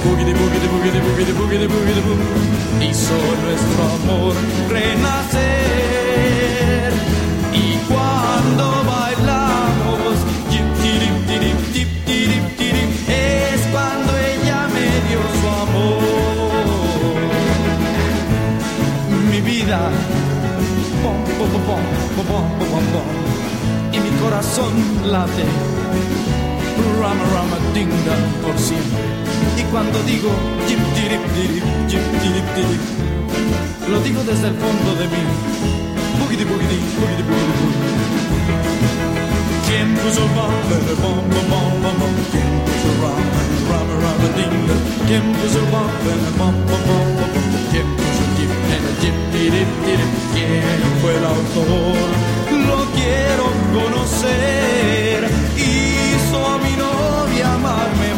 [0.04, 4.34] boogie boogie boogie boogie boogie boogie boogie hizo nuestro amor
[4.70, 6.59] renacer.
[25.20, 25.44] scusate,
[27.02, 28.76] rama rama ding dong così.
[29.56, 30.32] E quando digo
[30.66, 32.82] dip dirip dirip dip dirip dirip,
[33.88, 35.24] lo dico desde il fondo de mí.
[36.20, 37.88] Bugidi bugidi bugidi bugidi bugidi.
[39.68, 42.22] Tiempo so bomba bomba bomba bomba.
[42.32, 44.84] Tiempo so rama rama rama ding dong.
[45.08, 47.60] Tiempo so bomba bomba bomba bomba.
[47.72, 50.02] Tiempo so dip dip dip dip dip.
[50.34, 52.39] ¿Quién fue el autor?
[52.68, 55.30] lo quiero conocer.
[55.58, 58.10] Hizo a mi novia amarme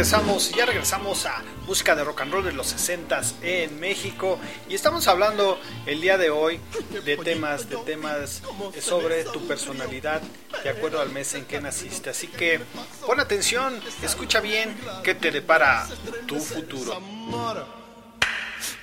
[0.00, 1.39] regresamos, ya regresamos a
[1.70, 5.56] música de rock and roll de los 60 en México y estamos hablando
[5.86, 6.58] el día de hoy
[7.04, 8.42] de temas, de temas
[8.80, 10.20] sobre tu personalidad
[10.64, 12.10] de acuerdo al mes en que naciste.
[12.10, 12.58] Así que
[13.06, 15.86] pon atención, escucha bien qué te depara
[16.26, 17.00] tu futuro.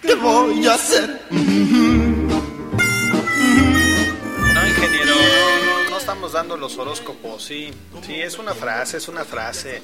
[0.01, 1.23] ¿Qué voy a hacer?
[1.29, 1.41] No,
[4.65, 5.15] ingeniero,
[6.07, 7.69] estamos dando los horóscopos, sí,
[8.05, 9.81] sí, es una frase, es una frase.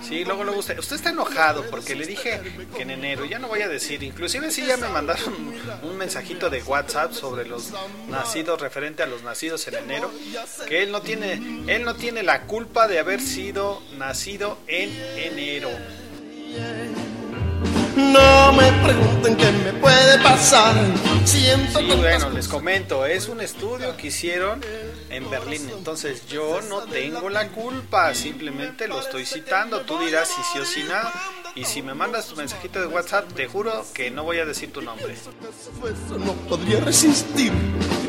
[0.00, 2.40] Sí, luego luego usted, usted está enojado porque le dije
[2.74, 5.34] que en enero, ya no voy a decir, inclusive sí ya me mandaron
[5.82, 7.74] un mensajito de WhatsApp sobre los
[8.08, 10.10] nacidos, referente a los nacidos en enero,
[10.66, 11.34] que él no tiene,
[11.66, 15.68] él no tiene la culpa de haber sido nacido en enero.
[17.96, 20.74] No me pregunten qué me puede pasar.
[21.24, 24.60] Siento Sí, bueno, les comento, es un estudio que hicieron
[25.08, 30.42] en Berlín, entonces yo no tengo la culpa, simplemente lo estoy citando, tú dirás si
[30.52, 30.94] sí o si no,
[31.54, 34.72] y si me mandas tu mensajito de WhatsApp, te juro que no voy a decir
[34.72, 35.14] tu nombre.
[36.18, 37.50] No podría resistir.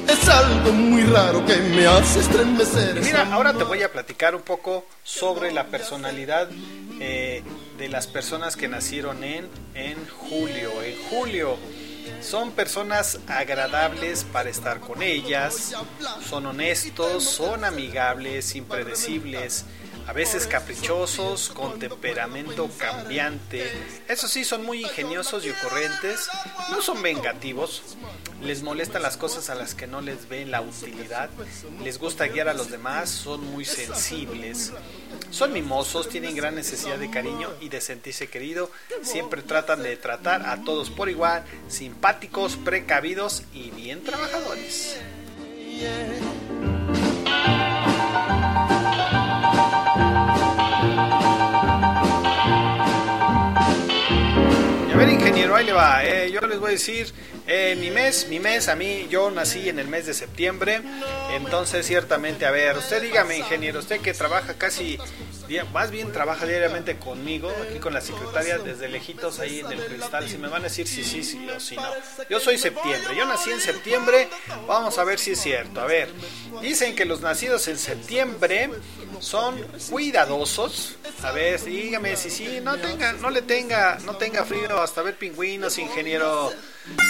[0.08, 3.02] Es algo muy raro que me hace estremecer.
[3.02, 6.50] Mira, ahora te voy a platicar un poco sobre la personalidad
[7.00, 7.42] eh,
[7.78, 10.72] de las personas que nacieron en, en julio.
[10.84, 11.58] En julio
[12.22, 15.74] son personas agradables para estar con ellas,
[16.28, 19.66] son honestos, son amigables, impredecibles,
[20.08, 23.70] a veces caprichosos, con temperamento cambiante.
[24.08, 26.30] Eso sí, son muy ingeniosos y ocurrentes,
[26.72, 27.97] no son vengativos,
[28.41, 31.30] les molestan las cosas a las que no les ven la utilidad,
[31.84, 34.72] les gusta guiar a los demás, son muy sensibles,
[35.30, 40.47] son mimosos, tienen gran necesidad de cariño y de sentirse querido, siempre tratan de tratar
[40.47, 44.97] a todos por igual, simpáticos, precavidos y bien trabajadores.
[54.93, 56.04] A ver, ingeniero, ahí le va.
[56.04, 57.14] eh, yo les voy a decir,
[57.45, 60.82] eh, mi mes, mi mes, a mí, yo nací en el mes de septiembre.
[61.34, 64.98] Entonces, ciertamente, a ver, usted dígame, ingeniero, usted que trabaja casi,
[65.74, 70.28] más bien trabaja diariamente conmigo, aquí con la secretaria, desde lejitos ahí en el cristal,
[70.28, 71.89] si me van a decir si sí, sí o si no.
[72.30, 74.28] Yo soy septiembre, yo nací en septiembre,
[74.68, 75.82] vamos a ver si es cierto.
[75.82, 76.10] A ver,
[76.62, 78.70] dicen que los nacidos en septiembre
[79.20, 80.95] son cuidadosos.
[81.24, 85.18] A ver, dígame si sí, no tenga, no le tenga, no tenga frío hasta ver
[85.18, 86.52] pingüinos, ingeniero.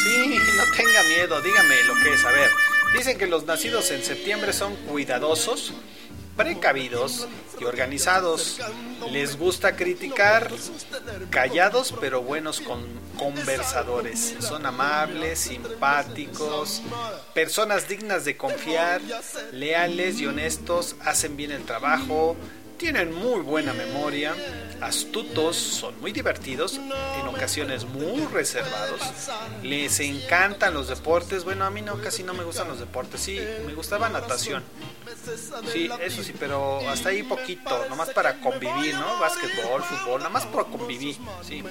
[0.03, 2.25] Sí, no tenga miedo, dígame lo que es.
[2.25, 2.49] A ver,
[2.95, 5.73] dicen que los nacidos en septiembre son cuidadosos,
[6.37, 7.27] precavidos
[7.59, 8.59] y organizados.
[9.11, 10.49] Les gusta criticar,
[11.29, 12.85] callados pero buenos con
[13.17, 14.35] conversadores.
[14.39, 16.83] Son amables, simpáticos,
[17.33, 19.01] personas dignas de confiar,
[19.51, 22.37] leales y honestos, hacen bien el trabajo,
[22.77, 24.35] tienen muy buena memoria,
[24.81, 26.73] astutos, son muy divertidos,
[27.19, 29.01] en ocasiones muy reservados,
[29.63, 33.39] les encantan los deportes, bueno a mí no, casi no me gustan los deportes, sí,
[33.65, 34.63] me gustaba natación,
[35.73, 39.19] sí, eso sí, pero hasta ahí poquito, nomás para convivir, ¿no?
[39.19, 41.63] Básquetbol, fútbol, nada más por convivir, sí.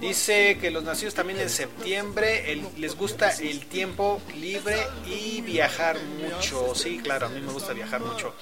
[0.00, 5.98] Dice que los nacidos también en septiembre el- les gusta el tiempo libre y viajar
[6.00, 8.34] mucho, sí, claro, a mí me gusta viajar mucho.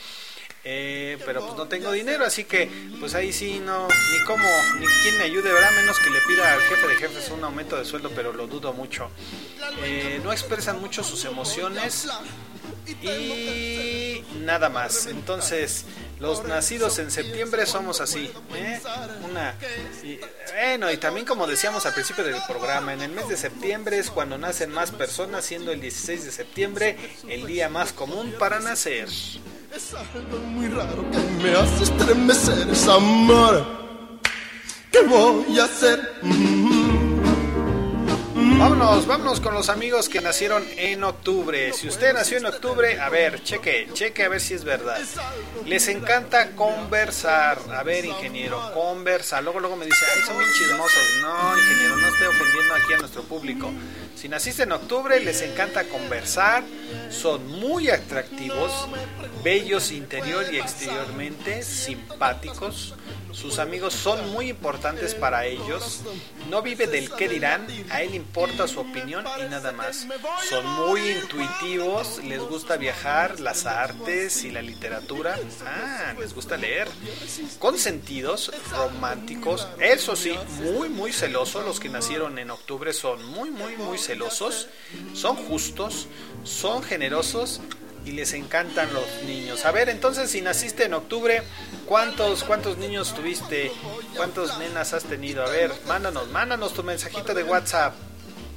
[0.68, 4.48] Eh, pero pues no tengo dinero, así que pues ahí sí no, ni cómo,
[4.80, 5.70] ni quién me ayude, ¿verdad?
[5.76, 8.72] Menos que le pida al jefe de jefes un aumento de sueldo, pero lo dudo
[8.72, 9.08] mucho.
[9.84, 12.08] Eh, no expresan mucho sus emociones
[13.00, 15.06] y nada más.
[15.06, 15.84] Entonces,
[16.18, 18.28] los nacidos en septiembre somos así.
[18.56, 18.80] ¿eh?
[19.30, 19.54] Una,
[20.02, 20.18] y,
[20.52, 24.10] bueno, y también como decíamos al principio del programa, en el mes de septiembre es
[24.10, 26.96] cuando nacen más personas, siendo el 16 de septiembre
[27.28, 29.08] el día más común para nacer.
[29.76, 32.66] Es algo muy raro que me hace estremecer.
[32.70, 33.66] Es amor.
[34.90, 36.00] ¿Qué voy a hacer?
[38.58, 41.74] Vámonos, vámonos con los amigos que nacieron en octubre.
[41.74, 44.98] Si usted nació en octubre, a ver, cheque, cheque a ver si es verdad.
[45.66, 47.58] Les encanta conversar.
[47.76, 49.42] A ver, ingeniero, conversa.
[49.42, 51.02] Luego, luego me dice, ay, son bien chismosos.
[51.20, 53.70] No, ingeniero, no esté ofendiendo aquí a nuestro público.
[54.14, 56.64] Si naciste en octubre, les encanta conversar.
[57.10, 58.72] Son muy atractivos,
[59.44, 62.94] bellos interior y exteriormente, simpáticos.
[63.32, 66.02] Sus amigos son muy importantes para ellos.
[66.48, 70.06] No vive del qué dirán, a él importa su opinión y nada más.
[70.48, 75.38] Son muy intuitivos, les gusta viajar, las artes y la literatura.
[75.66, 76.88] Ah, les gusta leer.
[77.58, 81.64] Consentidos, románticos, eso sí, muy, muy celosos.
[81.64, 84.68] Los que nacieron en octubre son muy, muy, muy celosos.
[85.12, 86.08] Son justos,
[86.44, 87.60] son generosos
[88.06, 89.64] y les encantan los niños.
[89.64, 91.42] A ver, entonces si naciste en octubre,
[91.86, 93.72] ¿cuántos cuántos niños tuviste?
[94.16, 95.44] ¿Cuántos nenas has tenido?
[95.44, 97.94] A ver, mándanos, mándanos tu mensajito de WhatsApp.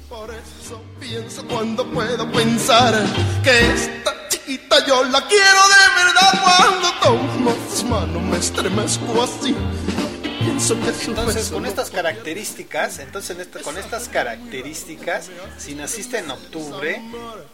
[0.08, 2.94] Por eso pienso cuando puedo pensar
[3.42, 6.42] que esta chiquita yo la quiero de verdad.
[6.42, 9.54] Cuando tomo sus manos me estremezco así.
[10.40, 17.02] Pienso que Entonces, con estas características, entonces con estas características, si naciste en octubre,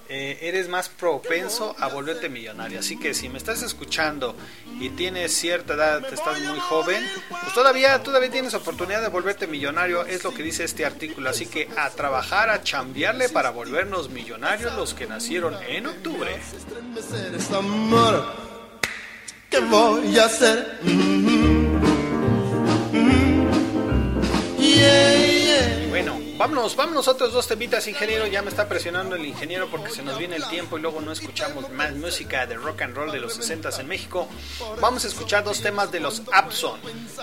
[0.08, 2.78] eh, eres más propenso a volverte millonario.
[2.78, 4.36] Así que si me estás escuchando
[4.78, 10.06] y tienes cierta edad, estás muy joven, pues todavía, todavía tienes oportunidad de volverte millonario,
[10.06, 11.28] es lo que dice este artículo.
[11.28, 16.38] Así que a trabajar, a chambearle para volvernos millonarios los que nacieron en octubre.
[19.50, 20.78] ¿Qué voy a hacer?
[20.82, 21.55] Mm, mm,
[26.38, 28.26] Vámonos, vámonos otros dos temitas, ingeniero.
[28.26, 31.12] Ya me está presionando el ingeniero porque se nos viene el tiempo y luego no
[31.12, 34.28] escuchamos más música de rock and roll de los 60 en México.
[34.80, 36.78] Vamos a escuchar dos temas de los Abson.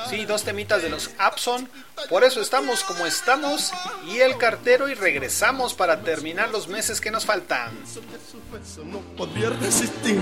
[0.09, 1.69] Sí, dos temitas de los Abson.
[2.09, 3.71] Por eso estamos como estamos
[4.07, 7.71] y el cartero y regresamos para terminar los meses que nos faltan.
[8.85, 9.01] No
[9.61, 10.19] resistir,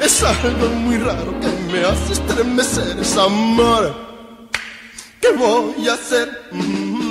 [0.00, 4.48] es algo muy raro que me hace estremecer, es amor.
[5.20, 6.48] ¿Qué voy a hacer?
[6.50, 7.01] Mm.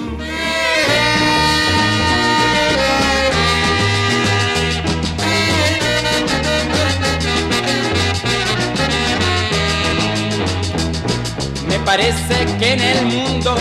[11.85, 13.55] Parece que en el mundo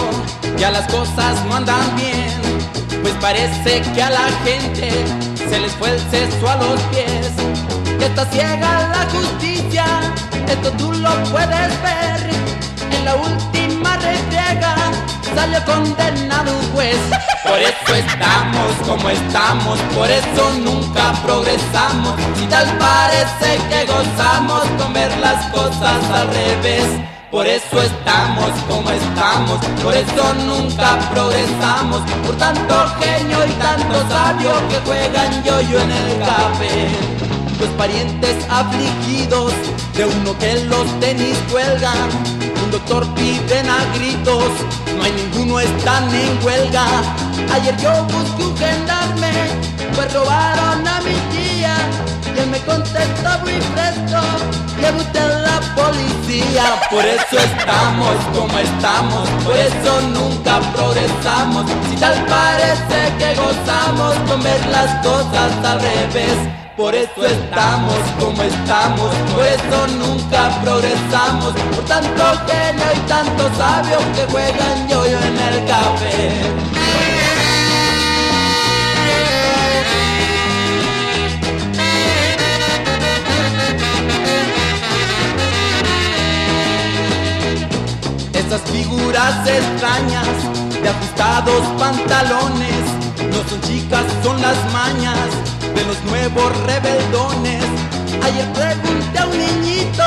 [0.58, 2.32] ya las cosas no andan bien,
[3.02, 4.90] pues parece que a la gente
[5.36, 7.30] se les fue el seso a los pies,
[7.98, 9.84] que está ciega la justicia,
[10.48, 12.30] esto tú lo puedes ver,
[12.92, 14.74] en la última refriega
[15.34, 16.98] salió condenado un juez,
[17.44, 24.92] por eso estamos como estamos, por eso nunca progresamos, y tal parece que gozamos con
[24.92, 26.84] ver las cosas al revés.
[27.30, 34.50] Por eso estamos como estamos, por eso nunca progresamos, por tanto genio y tanto sabio
[34.68, 36.88] que juegan yo-yo en el café.
[37.60, 39.52] Los parientes afligidos
[39.94, 42.08] de uno que los tenis cuelgan,
[42.64, 44.50] un doctor piden a gritos,
[44.96, 46.84] no hay ninguno están en huelga.
[47.54, 49.32] Ayer yo busqué un gendarme,
[49.94, 51.76] pues robaron a mi tía,
[52.34, 54.20] y él me contestó muy presto,
[54.80, 56.80] lleve usted la policía.
[56.90, 61.66] Por eso estamos como estamos, por eso nunca progresamos.
[61.88, 66.36] Si tal parece que gozamos con ver las cosas al revés.
[66.76, 71.52] Por eso estamos como estamos, por eso nunca progresamos.
[71.74, 76.79] Por tanto genio y tanto sabio que juegan yo-yo en el café.
[88.50, 90.26] Esas figuras extrañas
[90.82, 92.82] de ajustados pantalones
[93.30, 95.28] no son chicas, son las mañas
[95.72, 97.62] de los nuevos rebeldones.
[98.20, 100.02] Ayer pregunté a un niñito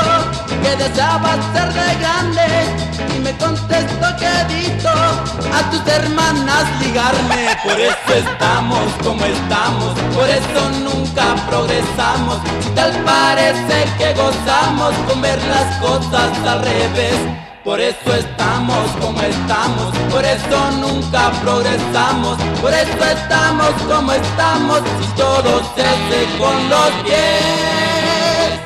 [0.62, 7.48] que deseaba ser de grande y me contestó que evito a tus hermanas ligarme.
[7.64, 12.40] Por eso estamos como estamos, por eso nunca progresamos.
[12.62, 17.43] Si tal parece que gozamos con ver las cosas al revés.
[17.64, 25.06] Por eso estamos como estamos, por eso nunca progresamos, por eso estamos como estamos, si
[25.16, 28.60] todo se hace con los pies.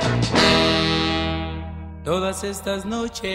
[2.05, 3.29] Todas estas noches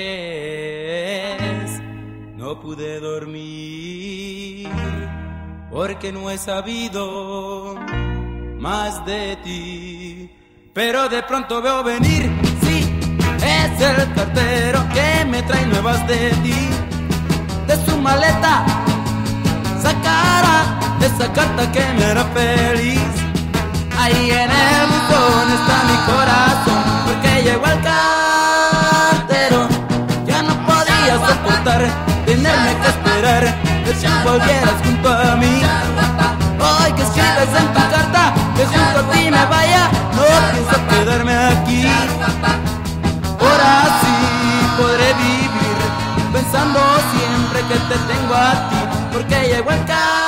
[2.35, 4.67] no pude dormir,
[5.71, 7.77] porque no he sabido
[8.59, 10.29] más de ti,
[10.73, 12.52] pero de pronto veo venir.
[13.75, 16.69] Es el cartero que me trae nuevas de ti.
[17.67, 18.63] De su maleta
[19.81, 23.01] sacará esa carta que me hará feliz.
[23.97, 29.67] Ahí en el buzón está mi corazón, porque llegó el cartero.
[30.27, 31.81] Ya no podía soportar
[32.25, 33.43] tenerme que esperar
[33.85, 35.61] que tú volvieras junto a mí.
[36.59, 40.21] Hoy que escribes en tu carta que junto a ti me vaya, no
[40.53, 41.87] pienso quedarme aquí.
[43.43, 45.77] Ahora sí podré vivir
[46.31, 46.79] pensando
[47.11, 48.77] siempre que te tengo a ti,
[49.11, 50.22] porque llegó el cartero.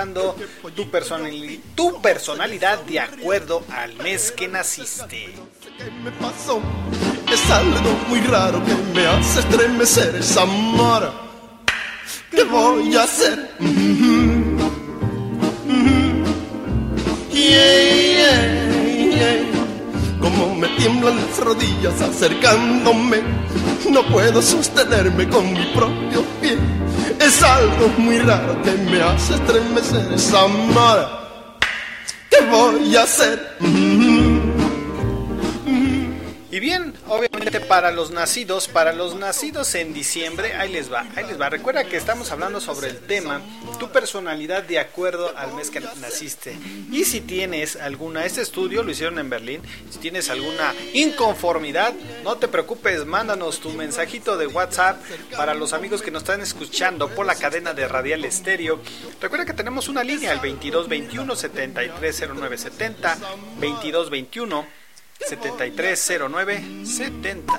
[0.00, 0.34] Hablando
[0.74, 5.34] tu, personali- tu personalidad de acuerdo al mes que naciste.
[6.02, 6.60] me pasó?
[7.30, 11.12] Es algo muy raro que me hace estremecer esa amor.
[12.30, 13.50] ¿Qué voy a hacer?
[13.58, 14.56] Mhm.
[15.66, 16.24] Mhm.
[17.30, 20.18] Yeah, yeah, yeah.
[20.20, 23.22] Como me tiemblan las rodillas acercándome,
[23.90, 26.24] no puedo sostenerme con mi propio.
[27.30, 31.08] Es algo muy raro que me hace estremecer esa amor.
[32.28, 33.56] ¿Qué voy a hacer?
[37.68, 41.48] Para los nacidos, para los nacidos en diciembre, ahí les va, ahí les va.
[41.48, 43.40] Recuerda que estamos hablando sobre el tema
[43.78, 46.56] tu personalidad de acuerdo al mes que naciste.
[46.92, 52.36] Y si tienes alguna, este estudio lo hicieron en Berlín, si tienes alguna inconformidad, no
[52.36, 55.00] te preocupes, mándanos tu mensajito de WhatsApp
[55.36, 58.80] para los amigos que nos están escuchando por la cadena de Radial Estéreo.
[59.20, 63.18] Recuerda que tenemos una línea, el 2221 730970,
[63.60, 64.79] 2221
[65.28, 67.52] 730970.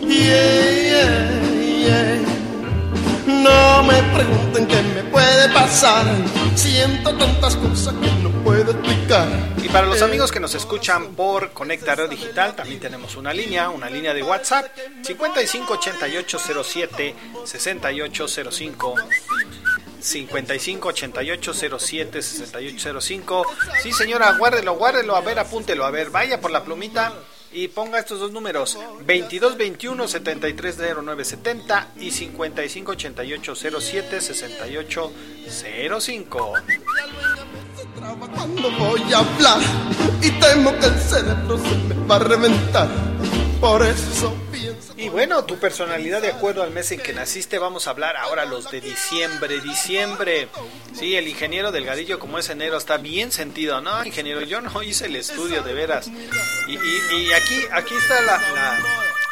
[0.00, 1.30] Yeah, yeah,
[1.62, 2.20] yeah.
[3.26, 6.04] No me pregunten qué me puede pasar.
[6.54, 9.26] Siento tantas cosas que no puedo explicar.
[9.62, 13.70] Y para los amigos que nos escuchan por Conecta Radio Digital, también tenemos una línea,
[13.70, 14.66] una línea de WhatsApp,
[15.02, 18.94] 558807 6805.
[20.02, 23.46] 55 88 07 6805.
[23.82, 25.16] Sí, señora, guárdelo, guárdelo.
[25.16, 25.84] A ver, apúntelo.
[25.84, 27.12] A ver, vaya por la plumita
[27.52, 33.54] y ponga estos dos números: 22 21 73 0970 y 55 88
[38.02, 38.30] 07 68 05.
[38.34, 39.60] Cuando voy a hablar
[40.20, 42.88] y temo que el cerebro se me va a reventar.
[43.60, 44.92] Por eso pienso.
[44.96, 48.44] Y bueno, tu personalidad de acuerdo al mes en que naciste, vamos a hablar ahora
[48.44, 49.60] los de diciembre.
[49.60, 50.48] Diciembre.
[50.94, 53.80] Sí, el ingeniero Delgadillo, como es enero, está bien sentido.
[53.80, 56.08] No, ingeniero, yo no hice el estudio de veras.
[56.08, 58.78] Y, y- y aquí, aquí está la, la-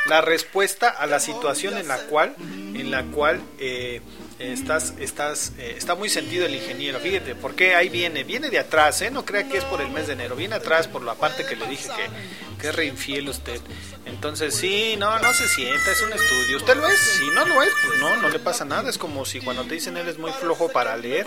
[0.06, 4.00] la respuesta a la situación en la cual, en la cual eh,
[4.40, 6.98] estás, estás, eh, está muy sentido el ingeniero.
[6.98, 9.10] Fíjate, porque ahí viene, viene de atrás, ¿eh?
[9.10, 11.56] No crea que es por el mes de enero, viene atrás por la parte que
[11.56, 13.60] le dije que, que es re infiel usted.
[14.06, 16.56] Entonces, sí, no, no se sienta, es un estudio.
[16.56, 16.98] ¿Usted lo es?
[16.98, 18.88] Si no lo es, pues no, no le pasa nada.
[18.88, 21.26] Es como si cuando te dicen eres muy flojo para leer.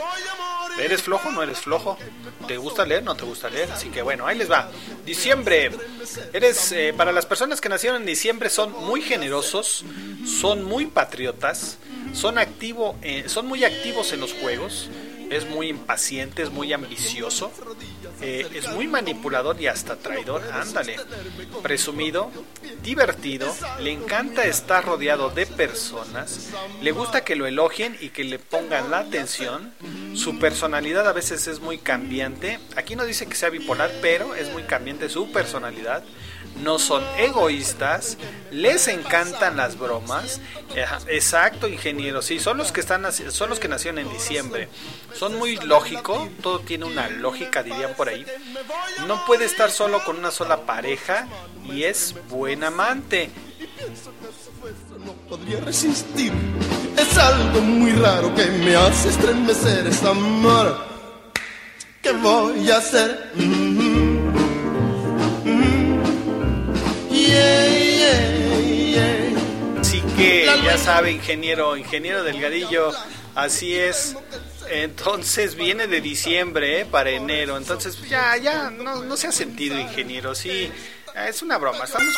[0.80, 1.32] ¿Eres flojo?
[1.32, 1.98] No eres flojo.
[2.48, 3.04] ¿Te gusta leer?
[3.04, 3.72] No te gusta leer.
[3.72, 4.70] Así que bueno, ahí les va.
[5.06, 5.72] Diciembre.
[6.34, 9.86] Eres, eh, para las personas que nacieron en diciembre son muy generosos,
[10.26, 11.78] son muy patriotas,
[12.14, 14.90] son, activo, eh, son muy activos en los juegos,
[15.30, 17.52] es muy impaciente, es muy ambicioso,
[18.22, 20.98] eh, es muy manipulador y hasta traidor, ándale.
[21.62, 22.32] Presumido,
[22.84, 26.50] divertido, le encanta estar rodeado de personas,
[26.82, 29.74] le gusta que lo elogien y que le pongan la atención.
[30.14, 32.60] Su personalidad a veces es muy cambiante.
[32.76, 36.04] Aquí no dice que sea bipolar, pero es muy cambiante su personalidad.
[36.62, 38.18] No son egoístas,
[38.52, 40.40] les encantan las bromas.
[41.08, 42.22] Exacto, ingeniero.
[42.22, 44.70] Sí, son los que están son los que nacieron en diciembre.
[45.14, 48.26] Son muy lógico, todo tiene una lógica, dirían por ahí.
[49.08, 51.28] No puede estar solo con una sola pareja
[51.66, 53.30] y es buen amante.
[55.28, 56.32] podría resistir.
[56.98, 60.86] Es algo muy raro que me hace estremecer esa amor.
[62.02, 63.32] ¿Qué voy a hacer?
[69.80, 72.92] Así que ya sabe, ingeniero, ingeniero Delgadillo,
[73.36, 74.16] así es.
[74.70, 76.86] Entonces viene de diciembre ¿eh?
[76.86, 77.58] para enero.
[77.58, 80.34] Entonces ya, ya, no, no se ha sentido, ingeniero.
[80.34, 80.72] Sí,
[81.28, 81.84] es una broma.
[81.84, 82.14] Estamos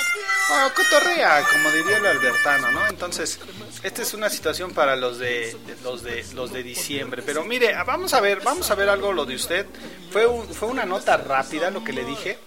[0.51, 2.87] oh, cotorrea, como diría el albertano, ¿no?
[2.87, 3.39] Entonces,
[3.83, 7.23] esta es una situación para los de, de- los de los de diciembre.
[7.25, 9.65] Pero mire, vamos a ver, vamos a ver algo lo de usted.
[10.11, 12.37] Fue un- fue una nota rápida lo que le dije.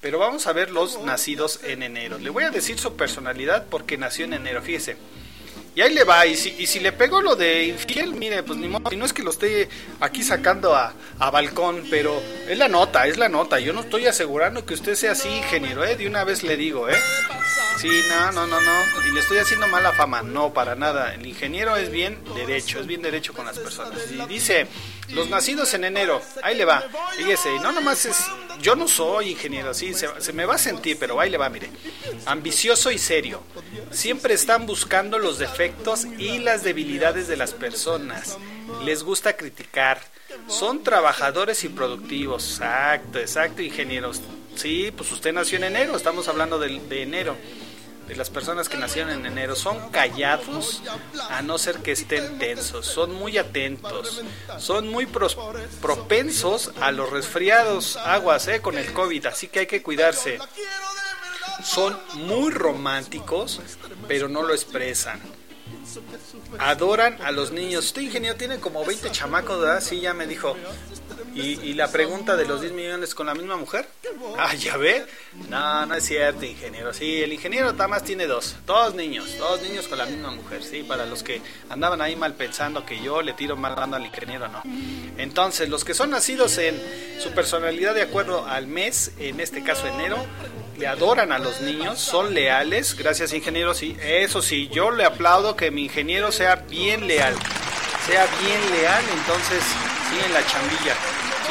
[0.00, 2.18] Pero vamos a ver los nacidos en enero.
[2.18, 4.96] Le voy a decir su personalidad porque nació en enero, fíjese.
[5.74, 8.58] Y ahí le va, y si, y si le pegó lo de infiel, mire, pues
[8.58, 9.68] ni modo, y no es que lo esté
[10.00, 13.60] aquí sacando a, a balcón, pero es la nota, es la nota.
[13.60, 15.94] Yo no estoy asegurando que usted sea así, ingeniero, ¿eh?
[15.94, 16.96] De una vez le digo, ¿eh?
[17.78, 19.06] Sí, no, no, no, no.
[19.06, 20.22] Y le estoy haciendo mala fama.
[20.22, 21.14] No, para nada.
[21.14, 24.00] El ingeniero es bien derecho, es bien derecho con las personas.
[24.10, 24.66] Y dice,
[25.10, 26.82] los nacidos en enero, ahí le va.
[27.16, 28.16] Fíjese, no nomás es,
[28.60, 31.48] yo no soy ingeniero, sí, se, se me va a sentir, pero ahí le va,
[31.50, 31.70] mire.
[32.26, 33.42] Ambicioso y serio.
[33.92, 38.38] Siempre están buscando los defectos y las debilidades de las personas.
[38.84, 40.00] Les gusta criticar.
[40.48, 42.58] Son trabajadores y productivos.
[42.58, 44.20] Exacto, exacto, ingenieros.
[44.58, 47.36] Sí, pues usted nació en enero, estamos hablando de, enero.
[48.08, 50.82] De las personas que nacieron en enero son callados,
[51.28, 54.22] a no ser que estén tensos, son muy atentos,
[54.58, 55.06] son muy
[55.80, 60.38] propensos a los resfriados, aguas eh, con el COVID, así que hay que cuidarse.
[61.62, 63.60] Son muy románticos,
[64.06, 65.20] pero no lo expresan.
[66.58, 67.86] Adoran a los niños.
[67.86, 69.80] Usted, ingeniero, tiene como 20 chamacos, ¿verdad?
[69.82, 70.56] Sí, ya me dijo.
[71.38, 73.88] ¿Y, y la pregunta de los 10 millones con la misma mujer?
[74.36, 75.06] Ah, ya ve.
[75.48, 76.92] No, no es cierto, ingeniero.
[76.92, 78.56] Sí, el ingeniero nada más tiene dos.
[78.66, 79.38] Dos niños.
[79.38, 80.62] Dos niños con la misma mujer.
[80.62, 84.06] Sí, para los que andaban ahí mal pensando que yo le tiro mal dando al
[84.06, 84.62] ingeniero, no.
[85.16, 86.80] Entonces, los que son nacidos en
[87.20, 90.16] su personalidad de acuerdo al mes, en este caso enero,
[90.76, 92.94] le adoran a los niños, son leales.
[92.96, 93.74] Gracias, ingeniero.
[93.74, 97.34] Sí, eso sí, yo le aplaudo que mi ingeniero sea bien leal.
[98.06, 100.94] Sea bien leal, entonces sí en la chambilla,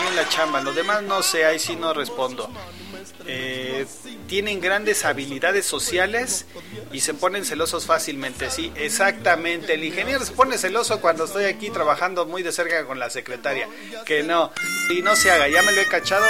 [0.06, 0.62] en la chamba.
[0.62, 2.50] Lo demás no sé, ahí sí no respondo.
[3.26, 3.86] Eh,
[4.28, 6.45] tienen grandes habilidades sociales
[6.91, 9.74] y se ponen celosos fácilmente, sí, exactamente.
[9.74, 13.68] El ingeniero se pone celoso cuando estoy aquí trabajando muy de cerca con la secretaria.
[14.06, 14.52] Que no,
[14.89, 16.26] y no se haga, ya me lo he cachado.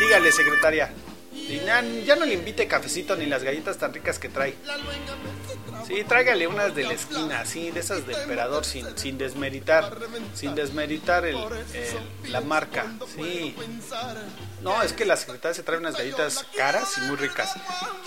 [0.00, 0.92] Dígale, secretaria,
[1.32, 4.54] y ya, ya no le invite cafecito ni las galletas tan ricas que trae.
[5.86, 9.98] Sí, tráigale unas de la esquina, así, de esas de emperador, sin, sin desmeritar,
[10.34, 13.54] sin desmeritar el, el- la marca, sí.
[14.62, 17.52] No, es que la secretaria se trae unas galletas caras y muy ricas.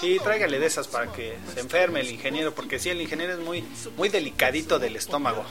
[0.02, 3.40] Sí, tráigale de esas para que se enferme el ingeniero, porque sí, el ingeniero es
[3.40, 3.64] muy,
[3.95, 5.45] muy delicadito del estómago.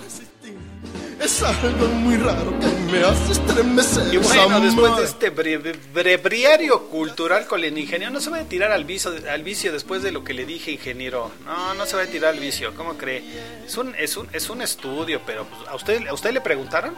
[1.21, 4.13] Es algo muy raro que me hace estremecer.
[4.13, 8.45] Y bueno, después de este bre- breviario cultural con el ingeniero, no se va a
[8.45, 11.31] tirar al vicio, al vicio después de lo que le dije, ingeniero.
[11.47, 13.23] No, no se va a tirar al vicio, ¿cómo cree?
[13.65, 16.95] Es un, es un, es un estudio, pero pues, ¿a usted, ¿a usted le preguntaron?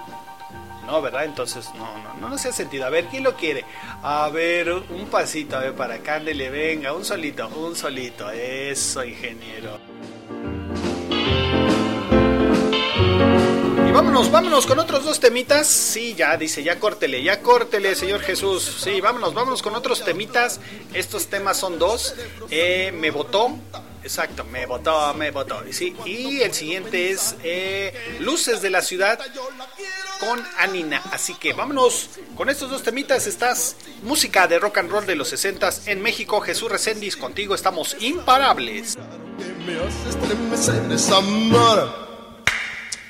[0.87, 1.27] No, ¿verdad?
[1.27, 2.87] Entonces, no, no, no, no se ha sentido.
[2.87, 3.63] A ver, ¿quién lo quiere?
[4.03, 8.31] A ver, un pasito, a ver, para acá, ándele, venga, un solito, un solito.
[8.31, 9.79] Eso, ingeniero.
[13.87, 15.67] Y vámonos, vámonos con otros dos temitas.
[15.67, 18.79] Sí, ya dice, ya córtele, ya córtele, Señor Jesús.
[18.83, 20.59] Sí, vámonos, vámonos con otros temitas.
[20.95, 22.15] Estos temas son dos.
[22.51, 23.59] Eh, me votó.
[24.03, 25.63] Exacto, me votó, me votó.
[25.69, 29.19] Y sí, y el siguiente es eh, Luces de la Ciudad
[30.21, 31.03] con Anina.
[31.13, 33.27] Así que vámonos con estos dos temitas.
[33.27, 36.41] Estás música de rock and roll de los 60 en México.
[36.41, 38.97] Jesús Recendis, contigo estamos imparables.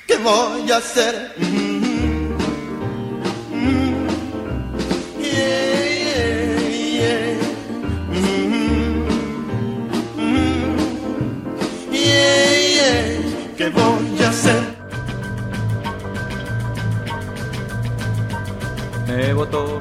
[0.07, 1.35] ¿Qué voy a hacer?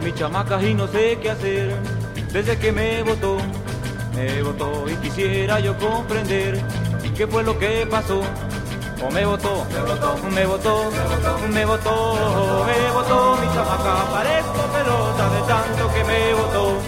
[0.08, 1.76] Mi chamaca y no sé qué hacer.
[2.32, 3.36] Desde que me votó,
[4.14, 6.62] me votó y quisiera yo comprender
[7.14, 8.22] qué fue lo que pasó.
[9.04, 10.90] O me votó, me votó, me votó,
[11.52, 13.94] me votó, me votó mi chamaca.
[14.10, 16.78] Parezco pelota de tanto que me votó.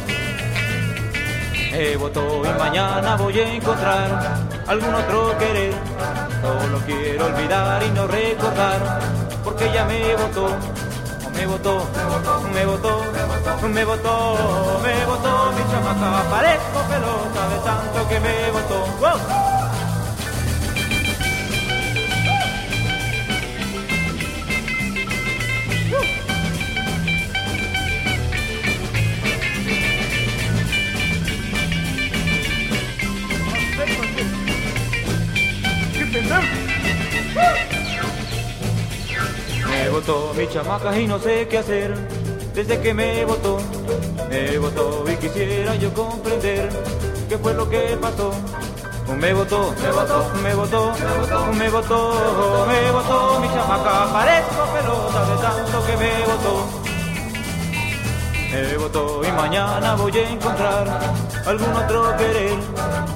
[1.73, 5.75] Me votó y mañana voy a encontrar algún otro querer.
[6.41, 9.01] Solo quiero olvidar y no recordar,
[9.45, 10.57] porque ella me votó.
[11.35, 14.37] Me votó, me votó, me votó,
[14.83, 16.31] me votó mi chamaca.
[16.31, 18.87] Parezco pelota de tanto que me votó.
[19.01, 19.41] ¡Wow!
[39.81, 41.97] Me votó mi chamaca y no sé qué hacer.
[42.55, 43.57] Desde que me votó,
[44.29, 46.69] me votó y quisiera yo comprender
[47.31, 48.31] qué fue lo que pasó.
[49.17, 50.93] Me votó, me votó, me votó,
[51.55, 54.13] me votó, me votó mi chamaca.
[54.13, 56.67] Parezco pelota de tanto que me votó.
[58.53, 61.01] Me votó y mañana voy a encontrar
[61.47, 62.59] algún otro querer.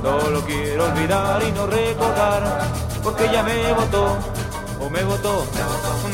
[0.03, 2.62] Solo quiero olvidar y no recordar,
[3.03, 4.16] porque ya me votó.
[4.85, 5.47] O me votó,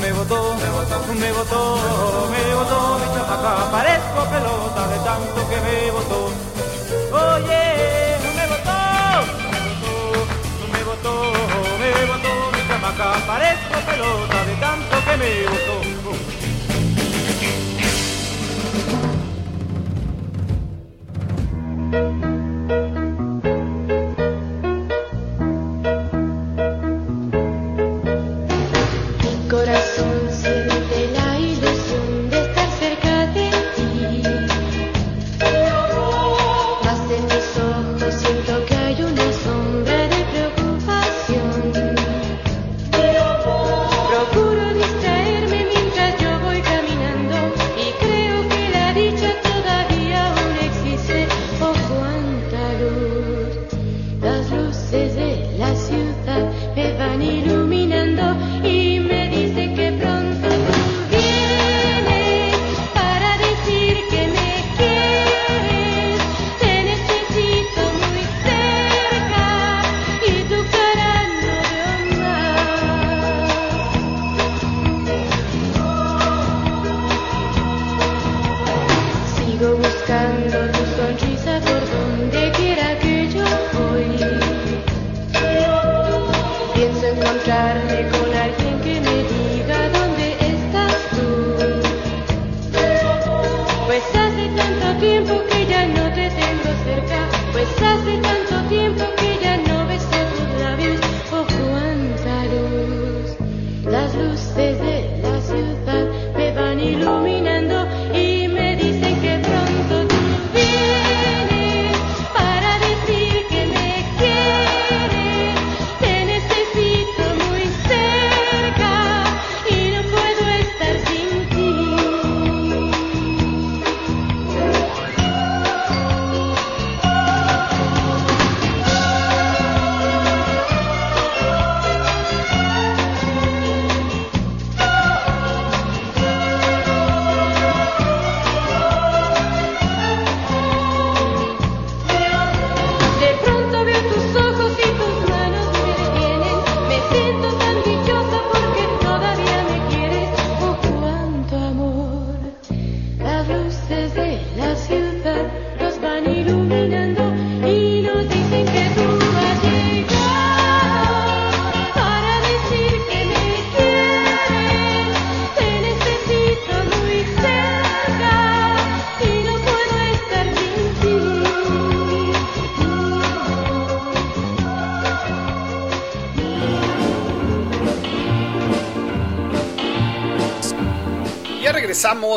[0.01, 1.77] me votó, me votó,
[2.31, 3.69] me votó mi chamaca.
[3.73, 6.31] Parezco pelota de tanto que me votó.
[7.11, 7.63] Oye,
[8.37, 8.79] me votó,
[10.73, 11.15] me votó,
[11.81, 13.09] me votó mi chamaca.
[13.27, 16.30] Parezco pelota de tanto que me votó.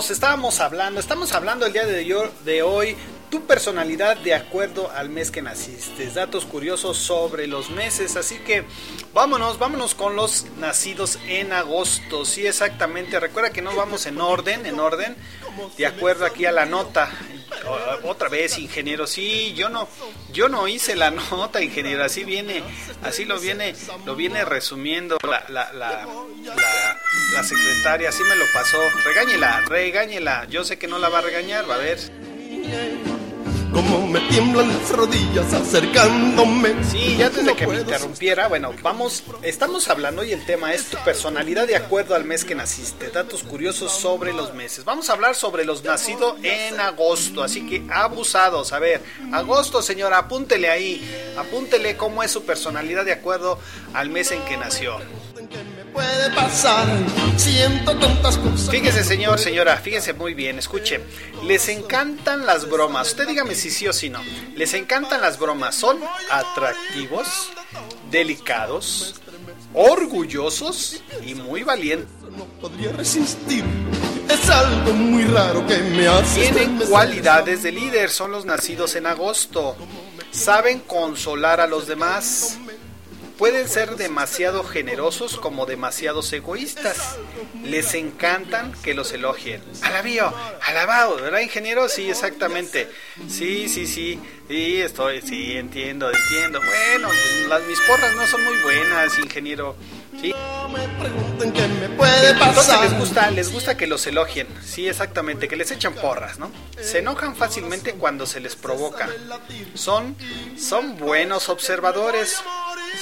[0.10, 2.96] Estábamos hablando, estamos hablando el día de, hoy,
[3.30, 8.66] tu personalidad de acuerdo al mes que naciste, datos curiosos sobre los meses, así que
[9.14, 14.66] vámonos, vámonos con los nacidos en agosto, sí exactamente, recuerda que no vamos en orden,
[14.66, 15.16] en orden,
[15.78, 17.10] de acuerdo aquí a la nota,
[18.04, 19.88] otra vez ingeniero, sí, yo no,
[20.32, 22.64] yo no hice la nota ingeniero, así viene,
[23.04, 23.74] así lo viene,
[24.06, 26.08] lo viene resumiendo la, la, la,
[27.34, 31.22] la, secretaria, así me lo pasó, regáñela, regáñela, yo sé que no la va a
[31.22, 33.13] regañar, va a ver.
[33.74, 36.76] Como me tiemblan las rodillas acercándome.
[36.84, 40.86] Sí, ya antes de que me interrumpiera, bueno, vamos, estamos hablando y el tema es
[40.86, 44.86] tu personalidad de acuerdo al mes que naciste, datos curiosos sobre los meses.
[44.86, 49.02] Vamos a hablar sobre los nacidos en agosto, así que abusados, a ver,
[49.32, 53.58] agosto señora, apúntele ahí, apúntele cómo es su personalidad de acuerdo
[53.94, 55.00] al mes en que nació.
[55.94, 56.88] Puede pasar,
[57.38, 58.70] siento tantas cosas.
[58.72, 61.02] Fíjese señor, señora, fíjese muy bien, escuche,
[61.44, 64.20] les encantan las bromas, usted dígame si sí o si no,
[64.56, 66.00] les encantan las bromas, son
[66.32, 67.52] atractivos,
[68.10, 69.16] delicados,
[69.74, 72.10] orgullosos y muy valientes.
[72.60, 73.64] Podría resistir,
[74.30, 76.42] es algo muy raro que me hace.
[76.42, 79.76] Tienen cualidades de líder, son los nacidos en agosto.
[80.32, 82.58] Saben consolar a los demás.
[83.44, 87.18] Pueden ser demasiado generosos como demasiados egoístas.
[87.62, 89.62] Les encantan que los elogien.
[89.82, 91.90] Alabío, alabado, ¿verdad, ingeniero?
[91.90, 92.90] Sí, exactamente.
[93.28, 94.18] Sí, sí, sí.
[94.48, 96.62] Sí, estoy, sí, entiendo, entiendo.
[96.62, 97.10] Bueno,
[97.50, 99.76] las mis porras no son muy buenas, ingeniero.
[100.22, 100.34] Sí.
[101.44, 106.52] Entonces les gusta, les gusta que los elogien, sí, exactamente, que les echan porras, ¿no?
[106.80, 109.10] Se enojan fácilmente cuando se les provoca.
[109.74, 110.16] Son,
[110.58, 112.42] son buenos observadores,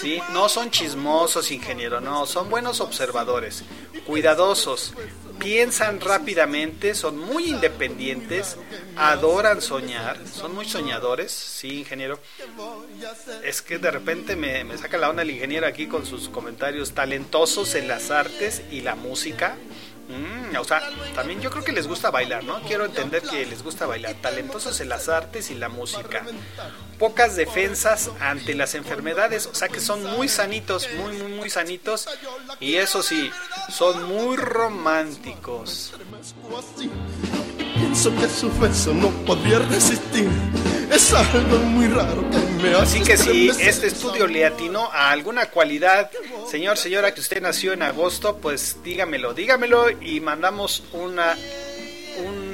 [0.01, 3.63] sí, no son chismosos, ingeniero, no, son buenos observadores,
[4.05, 4.93] cuidadosos,
[5.39, 8.57] piensan rápidamente, son muy independientes,
[8.95, 12.19] adoran soñar, son muy soñadores, sí, ingeniero.
[13.43, 16.93] Es que de repente me, me saca la onda el ingeniero aquí con sus comentarios
[16.93, 19.57] talentosos en las artes y la música.
[20.11, 20.81] Mm, o sea,
[21.15, 22.61] también yo creo que les gusta bailar, ¿no?
[22.63, 24.15] Quiero entender que les gusta bailar.
[24.21, 26.25] Talentosos en las artes y la música.
[26.99, 32.07] Pocas defensas ante las enfermedades, o sea que son muy sanitos, muy, muy, muy sanitos.
[32.59, 33.31] Y eso sí,
[33.69, 35.93] son muy románticos.
[37.81, 40.29] Pienso que su beso no podría resistir.
[40.91, 42.99] Es algo muy raro que me hace.
[42.99, 46.11] Así que si este estudio le atinó a alguna cualidad,
[46.49, 51.70] señor, señora, que usted nació en agosto, pues dígamelo, dígamelo y mandamos una un, un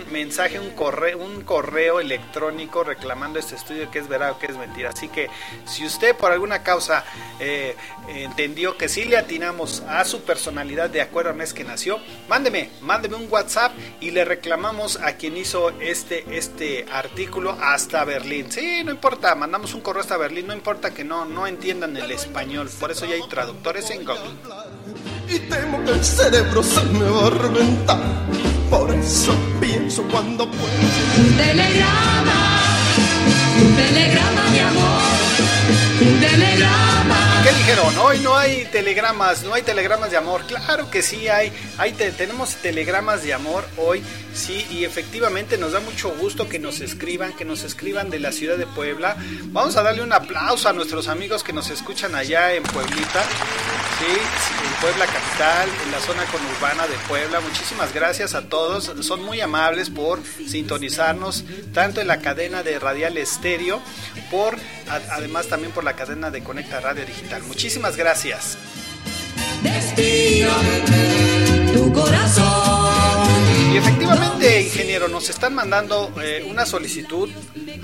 [0.08, 4.58] mensaje, un correo, un correo electrónico reclamando este estudio que es verdad o que es
[4.58, 4.90] mentira.
[4.90, 5.30] Así que
[5.66, 7.06] si usted por alguna causa
[7.40, 7.76] eh,
[8.08, 12.70] entendió que sí le atinamos a su personalidad de acuerdo al mes que nació, mándeme,
[12.82, 18.52] mándeme un WhatsApp y le reclamamos a quien hizo este, este artículo hasta Berlín.
[18.52, 22.12] Sí, no importa, mandamos un correo hasta Berlín, no importa que no, no entiendan el
[22.12, 24.32] español, por eso ya hay traductores en Google.
[25.28, 28.47] Y temo que el cerebro se me va a reventar.
[28.70, 30.64] Por eso pienso cuando puedo.
[31.18, 32.62] Un telegrama,
[33.62, 35.17] un telegrama de amor.
[36.38, 37.98] ¿Qué dijeron?
[37.98, 40.46] Hoy no hay telegramas, no hay telegramas de amor.
[40.46, 44.04] Claro que sí hay, hay te- tenemos telegramas de amor hoy,
[44.34, 48.32] sí, y efectivamente nos da mucho gusto que nos escriban, que nos escriban de la
[48.32, 49.16] ciudad de Puebla.
[49.46, 54.12] Vamos a darle un aplauso a nuestros amigos que nos escuchan allá en Pueblita, sí,
[54.12, 57.40] en Puebla capital, en la zona conurbana de Puebla.
[57.40, 63.18] Muchísimas gracias a todos, son muy amables por sintonizarnos tanto en la cadena de Radial
[63.18, 63.82] Estéreo,
[64.30, 64.58] por
[65.12, 67.44] además también por la cadena de Conecta Radio Digital.
[67.44, 68.58] Muchísimas gracias.
[69.62, 70.52] Despido
[71.74, 73.28] tu corazón.
[73.74, 77.30] Y efectivamente, ingeniero, nos están mandando eh, una solicitud,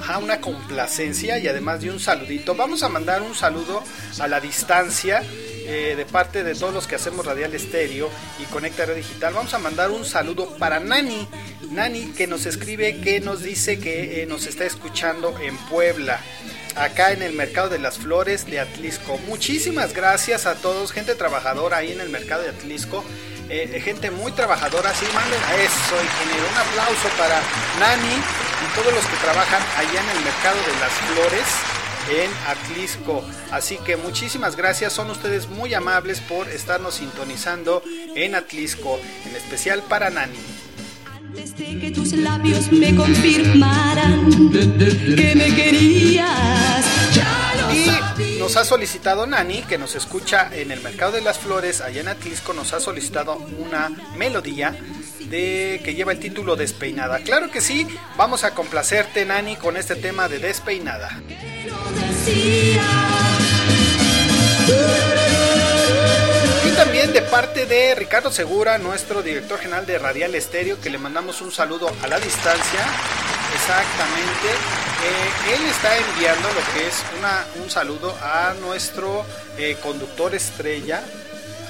[0.07, 2.56] a una complacencia y además de un saludito.
[2.56, 3.84] Vamos a mandar un saludo
[4.20, 5.24] a la distancia
[5.65, 8.10] eh, de parte de todos los que hacemos Radial Estéreo
[8.40, 9.34] y Conecta Radio Digital.
[9.34, 11.28] Vamos a mandar un saludo para Nani,
[11.72, 16.20] Nani que nos escribe, que nos dice que eh, nos está escuchando en Puebla
[16.76, 19.18] acá en el Mercado de las Flores de Atlisco.
[19.28, 23.04] Muchísimas gracias a todos, gente trabajadora ahí en el Mercado de Atlisco.
[23.50, 26.48] eh, gente muy trabajadora, sí, manden a eso, ingeniero.
[26.50, 27.41] Un aplauso para
[27.80, 31.45] Nani y todos los que trabajan allá en el Mercado de las Flores
[32.10, 33.24] en Atlisco.
[33.52, 37.84] Así que muchísimas gracias, son ustedes muy amables por estarnos sintonizando
[38.16, 40.40] en Atlisco, en especial para Nani.
[41.34, 46.85] Desde que tus labios me confirmaran que me querías.
[47.73, 52.01] Y nos ha solicitado Nani, que nos escucha en el Mercado de las Flores, allá
[52.01, 54.77] en Atlisco, nos ha solicitado una melodía
[55.30, 57.19] de que lleva el título Despeinada.
[57.19, 61.22] Claro que sí, vamos a complacerte Nani con este tema de Despeinada.
[66.84, 71.39] También de parte de Ricardo Segura, nuestro director general de Radial Estéreo, que le mandamos
[71.41, 72.81] un saludo a la distancia.
[73.55, 74.49] Exactamente.
[74.49, 77.01] Eh, él está enviando lo que es
[77.64, 79.26] un saludo a nuestro
[79.57, 81.01] eh, conductor estrella,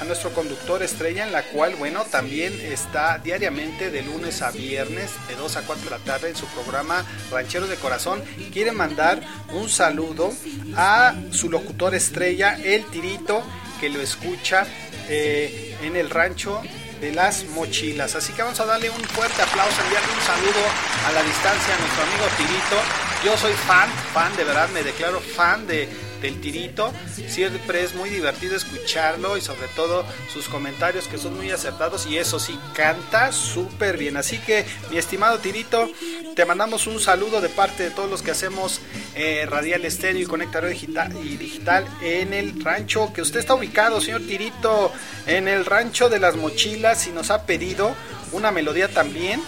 [0.02, 5.12] a nuestro conductor estrella, en la cual, bueno, también está diariamente de lunes a viernes,
[5.28, 8.24] de 2 a 4 de la tarde, en su programa Rancheros de Corazón.
[8.52, 9.22] Quiere mandar
[9.52, 10.34] un saludo
[10.76, 13.44] a su locutor estrella, el Tirito,
[13.80, 14.66] que lo escucha
[15.10, 16.62] eh, en el rancho
[17.02, 18.16] de las mochilas.
[18.16, 20.64] Así que vamos a darle un fuerte aplauso, enviarle un saludo
[21.08, 22.80] a la distancia a nuestro amigo Tirito.
[23.26, 25.90] Yo soy fan, fan, de verdad me declaro fan de,
[26.24, 26.92] del Tirito.
[27.28, 32.18] Siempre es muy divertido escucharlo y sobre todo sus comentarios que son muy acertados y
[32.18, 34.18] eso sí, canta súper bien.
[34.18, 35.88] Así que mi estimado Tirito,
[36.36, 38.82] te mandamos un saludo de parte de todos los que hacemos
[39.16, 43.54] eh, Radial Estéreo y Conecta Radio digital, y digital en el rancho que usted está
[43.54, 44.92] ubicado, señor Tirito,
[45.28, 47.94] en el rancho de las mochilas y nos ha pedido
[48.32, 49.42] una melodía también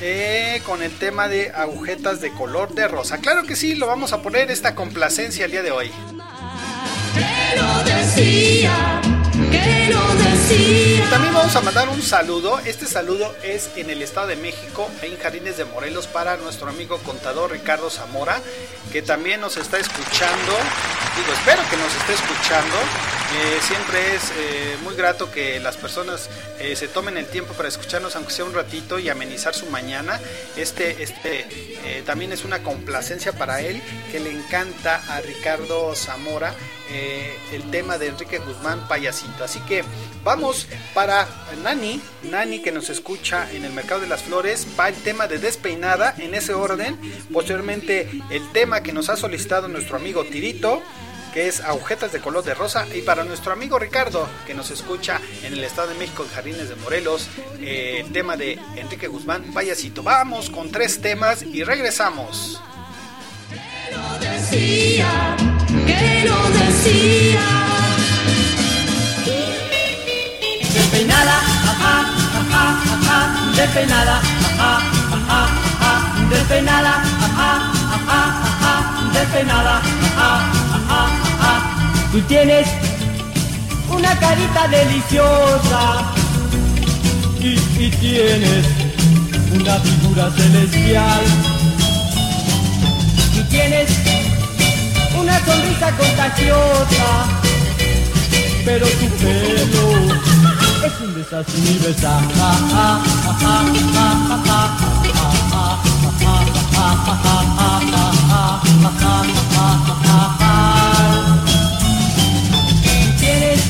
[0.00, 3.18] eh, con el tema de agujetas de color de rosa.
[3.18, 5.90] Claro que sí, lo vamos a poner esta complacencia el día de hoy.
[7.56, 9.00] lo decía,
[9.50, 11.04] que lo decía.
[11.06, 12.58] Y también vamos a mandar un saludo.
[12.64, 16.98] Este saludo es en el Estado de México, en Jardines de Morelos, para nuestro amigo
[16.98, 18.40] contador Ricardo Zamora,
[18.90, 20.52] que también nos está escuchando.
[21.16, 22.76] Digo, espero que nos esté escuchando.
[23.60, 28.16] Siempre es eh, muy grato que las personas eh, se tomen el tiempo para escucharnos,
[28.16, 30.20] aunque sea un ratito, y amenizar su mañana.
[30.56, 31.46] Este, este
[31.84, 33.80] eh, también es una complacencia para él,
[34.10, 36.54] que le encanta a Ricardo Zamora
[37.52, 39.44] el tema de Enrique Guzmán Payasito.
[39.44, 39.84] Así que
[40.24, 41.28] vamos para
[41.62, 45.38] Nani, Nani que nos escucha en el Mercado de las Flores, va el tema de
[45.38, 46.98] Despeinada en ese orden.
[47.32, 50.82] Posteriormente el tema que nos ha solicitado nuestro amigo Tirito
[51.32, 55.20] que es agujetas de color de rosa y para nuestro amigo Ricardo que nos escucha
[55.44, 57.28] en el Estado de México en Jardines de Morelos
[57.60, 59.44] eh, el tema de Enrique Guzmán.
[59.54, 62.60] Payasito vamos con tres temas y regresamos
[82.10, 82.66] Tú tienes
[83.90, 86.12] una carita deliciosa
[87.38, 88.66] y, y tienes
[89.52, 91.22] una figura celestial.
[93.36, 93.90] Y tienes
[95.18, 97.26] una sonrisa contagiosa,
[98.64, 100.14] pero tu pelo
[100.84, 102.24] es un desastre universal.
[113.18, 113.60] Tienes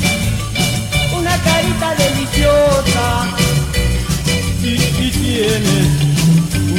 [1.19, 3.27] una carita deliciosa
[4.63, 5.89] y, y tienes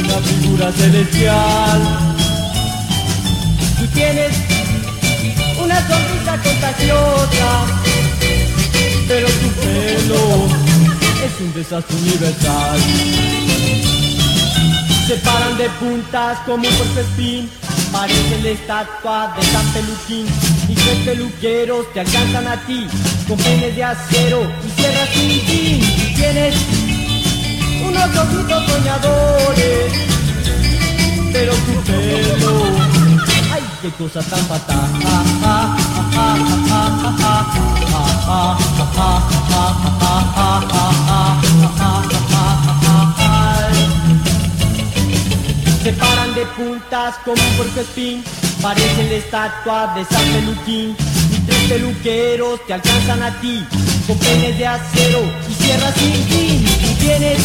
[0.00, 1.80] una figura celestial.
[3.78, 4.34] Tú tienes
[5.62, 7.66] una sonrisa contagiosa,
[9.08, 10.46] pero tu pelo
[11.22, 12.80] es un desastre universal.
[15.06, 17.50] Se paran de puntas como un puercoespín,
[17.92, 20.26] parecen la estatua de San Peluquín.
[20.68, 22.86] Y tres peluqueros te alcanzan a ti,
[23.28, 26.14] con peines de acero y sierras sin fin.
[26.16, 26.54] Tienes
[27.86, 29.92] unos ojitos soñadores,
[31.32, 32.64] pero tu pelo,
[33.52, 34.92] ay, qué cosa tan fatal.
[46.42, 48.24] De puntas como un puercoespín,
[48.60, 50.96] parecen la estatua de San Peluquín.
[51.30, 53.64] Y tres peluqueros te alcanzan a ti,
[54.06, 56.66] con peines de acero y sierras sin fin.
[56.90, 57.38] Y tienes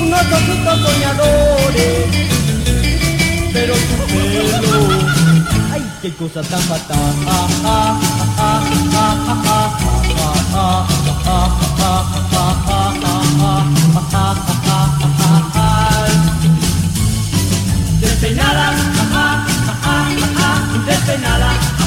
[0.00, 2.06] unos ojitos soñadores,
[3.52, 4.88] pero tu pelo,
[5.72, 7.08] ay, qué cosa tan fatal.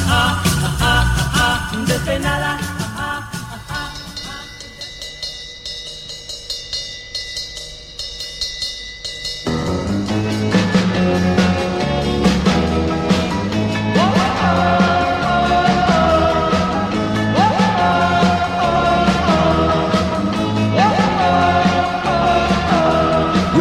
[0.07, 0.97] Ajá, ajá,
[1.33, 2.40] ajá, despeinada.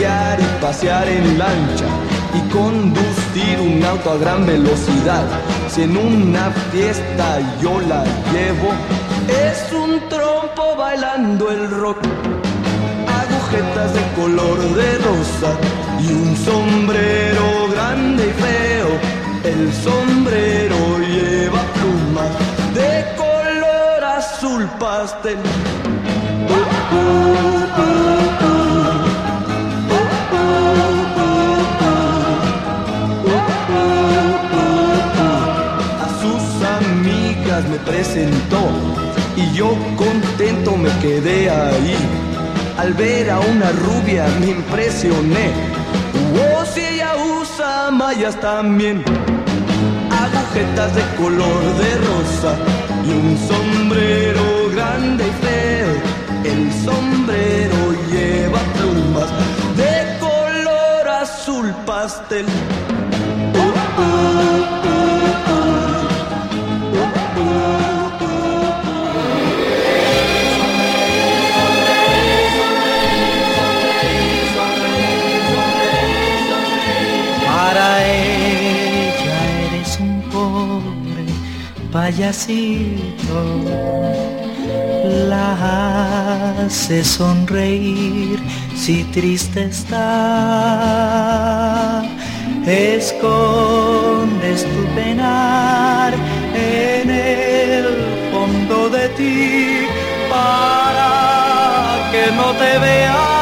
[0.00, 1.86] y pasear en lancha
[2.32, 5.24] y conducir un auto a gran velocidad.
[5.68, 8.70] Si en una fiesta yo la llevo,
[9.26, 11.98] es un trompo bailando el rock.
[13.22, 15.50] Agujetas de color de rosa
[16.00, 18.90] y un sombrero grande y feo.
[19.42, 22.30] El sombrero lleva plumas
[22.72, 25.38] de color azul pastel.
[27.80, 28.37] A
[37.66, 38.60] me presentó
[39.36, 41.96] y yo contento me quedé ahí.
[42.78, 45.50] Al ver a una rubia me impresioné.
[46.34, 49.02] Oh, si ella usa mallas también,
[50.10, 52.56] agujetas de color de rosa
[53.04, 55.92] y un sombrero grande y feo.
[56.44, 57.80] El sombrero
[58.12, 59.28] lleva plumas
[59.76, 62.46] de color azul pastel.
[82.18, 83.38] Payasito,
[85.28, 88.40] la hace sonreír
[88.74, 90.02] si triste está.
[92.66, 96.12] Escondes tu penar
[96.54, 97.86] en el
[98.32, 99.86] fondo de ti
[100.28, 103.37] para que no te vea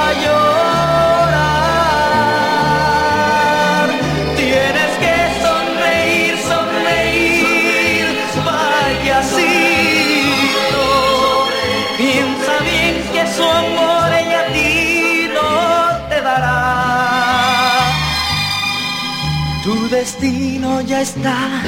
[21.00, 21.62] está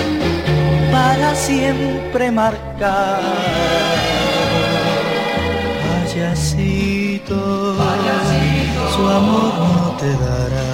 [0.90, 3.22] para siempre marcado.
[5.84, 7.76] Payasito,
[8.94, 10.72] su amor no te dará.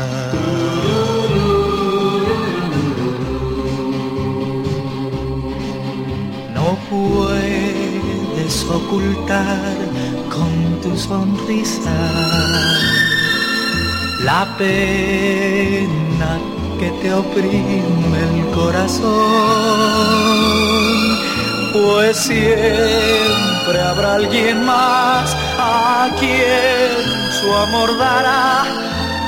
[6.55, 9.77] No puedes ocultar
[10.31, 11.97] con tu sonrisa
[14.25, 16.31] la pena
[16.79, 19.11] que te oprime el corazón,
[21.73, 26.91] pues siempre habrá alguien más a quien
[27.41, 28.65] su amor dará.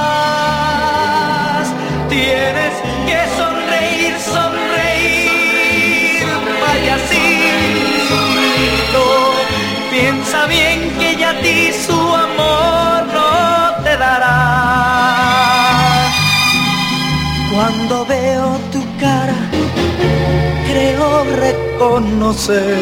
[2.08, 2.74] tienes
[3.06, 4.69] que sonreír, sonreír,
[10.00, 14.38] Piensa bien que ya a ti su amor no te dará.
[17.52, 19.36] Cuando veo tu cara,
[20.68, 22.78] creo reconocer.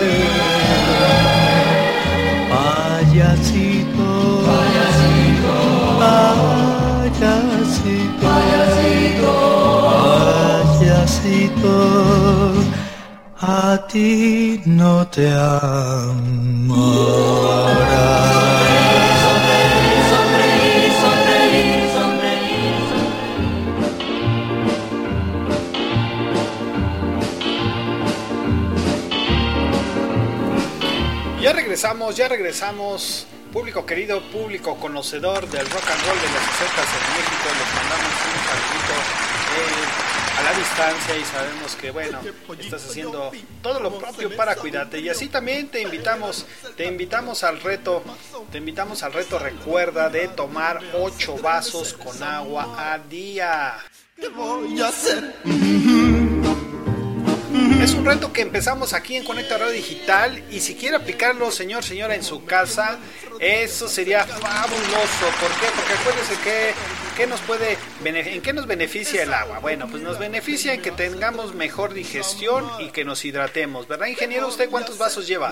[2.52, 4.08] Payasito,
[4.50, 5.54] payasito,
[7.18, 7.52] payasito,
[10.78, 11.74] payasito,
[13.50, 15.26] a ti no te
[20.10, 21.88] sonreír,
[31.40, 33.26] Ya regresamos, ya regresamos.
[33.52, 38.12] Público querido, público conocedor del rock and roll de los 60 en México, les mandamos
[38.28, 38.96] un saludito
[39.56, 42.20] eh, a la distancia y sabemos que bueno,
[42.60, 46.46] estás haciendo todo lo propio para cuidarte y así también te invitamos,
[46.76, 48.04] te invitamos al reto,
[48.52, 53.78] te invitamos al reto recuerda de tomar 8 vasos con agua a día.
[54.14, 55.34] ¿Qué voy a hacer?
[57.82, 61.82] Es un reto que empezamos aquí en Conecta Radio Digital y si quiere aplicarlo, señor,
[61.82, 62.98] señora, en su casa,
[63.40, 65.26] eso sería fabuloso.
[65.40, 65.66] ¿Por qué?
[65.74, 66.74] Porque acuérdese que,
[67.18, 69.58] que nos puede, ¿en qué nos beneficia el agua?
[69.58, 74.46] Bueno, pues nos beneficia en que tengamos mejor digestión y que nos hidratemos, ¿verdad, ingeniero?
[74.46, 75.50] ¿Usted cuántos vasos lleva?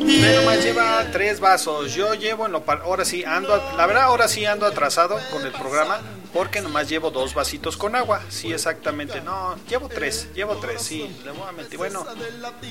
[0.00, 1.94] Usted nomás lleva tres vasos.
[1.94, 5.52] Yo llevo en lo ahora sí ando, la verdad ahora sí ando atrasado con el
[5.52, 6.00] programa
[6.32, 8.22] porque nomás llevo dos vasitos con agua.
[8.30, 9.20] Sí, exactamente.
[9.20, 11.14] No, llevo tres, llevo tres, sí.
[11.24, 11.76] Le voy.
[11.76, 12.06] Bueno,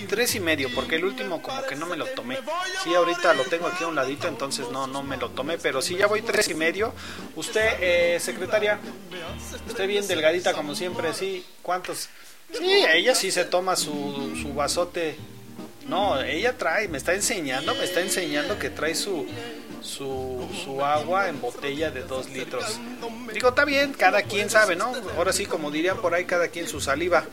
[0.10, 2.40] tres y medio porque el último como que no me lo tomé.
[2.84, 5.82] Sí, ahorita lo tengo aquí a un ladito, entonces no, no me lo tomé, pero
[5.82, 6.94] sí ya voy tres y medio.
[7.36, 8.80] Usted, eh, secretaria,
[9.68, 11.46] usted bien delgadita como siempre, sí.
[11.62, 12.10] ¿Cuántos?
[12.52, 15.18] Sí, ella sí se toma su, su vasote
[15.88, 19.26] no, ella trae, me está enseñando, me está enseñando que trae su,
[19.82, 22.80] su, su agua en botella de dos litros.
[23.34, 24.94] Digo, está bien, cada quien sabe, ¿no?
[25.18, 27.26] Ahora sí, como dirían por ahí, cada quien su saliva.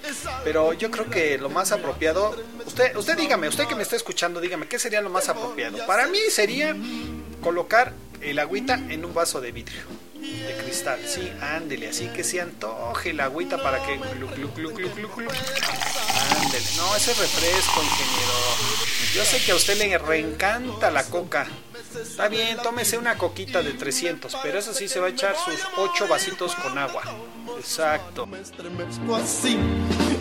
[0.45, 2.35] Pero yo creo que lo más apropiado,
[2.67, 5.87] usted, usted dígame, usted que me está escuchando, dígame, ¿qué sería lo más apropiado?
[5.87, 6.77] Para mí sería
[7.43, 9.83] colocar el agüita en un vaso de vidrio.
[10.19, 13.93] De cristal, sí, ándele, así que se antoje el agüita para que.
[13.93, 14.17] Ándele,
[16.77, 18.33] no, ese refresco, ingeniero.
[19.15, 21.47] Yo sé que a usted le reencanta la coca.
[22.03, 25.59] Está bien, tómese una coquita de 300, pero eso sí se va a echar sus
[25.77, 27.03] 8 vasitos con agua.
[27.59, 28.27] Exacto.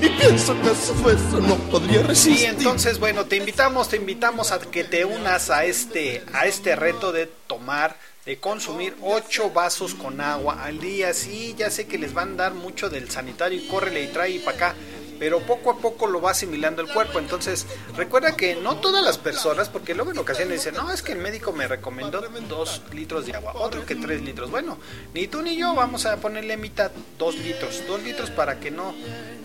[0.01, 2.49] y pienso que su beso no podría Sí, resistir.
[2.49, 7.11] entonces bueno, te invitamos, te invitamos a que te unas a este, a este reto
[7.11, 7.95] de tomar,
[8.25, 11.13] de consumir 8 vasos con agua al día.
[11.13, 14.39] Sí, ya sé que les van a dar mucho del sanitario y córrele y trae
[14.39, 14.75] para acá.
[15.19, 17.19] Pero poco a poco lo va asimilando el cuerpo.
[17.19, 17.65] Entonces,
[17.95, 21.19] recuerda que no todas las personas, porque luego en ocasiones dicen, no, es que el
[21.19, 24.52] médico me recomendó 2 litros de agua, otro que 3 litros.
[24.52, 24.77] Bueno,
[25.14, 27.84] ni tú ni yo vamos a ponerle mitad 2 litros.
[27.88, 28.94] 2 litros para que no,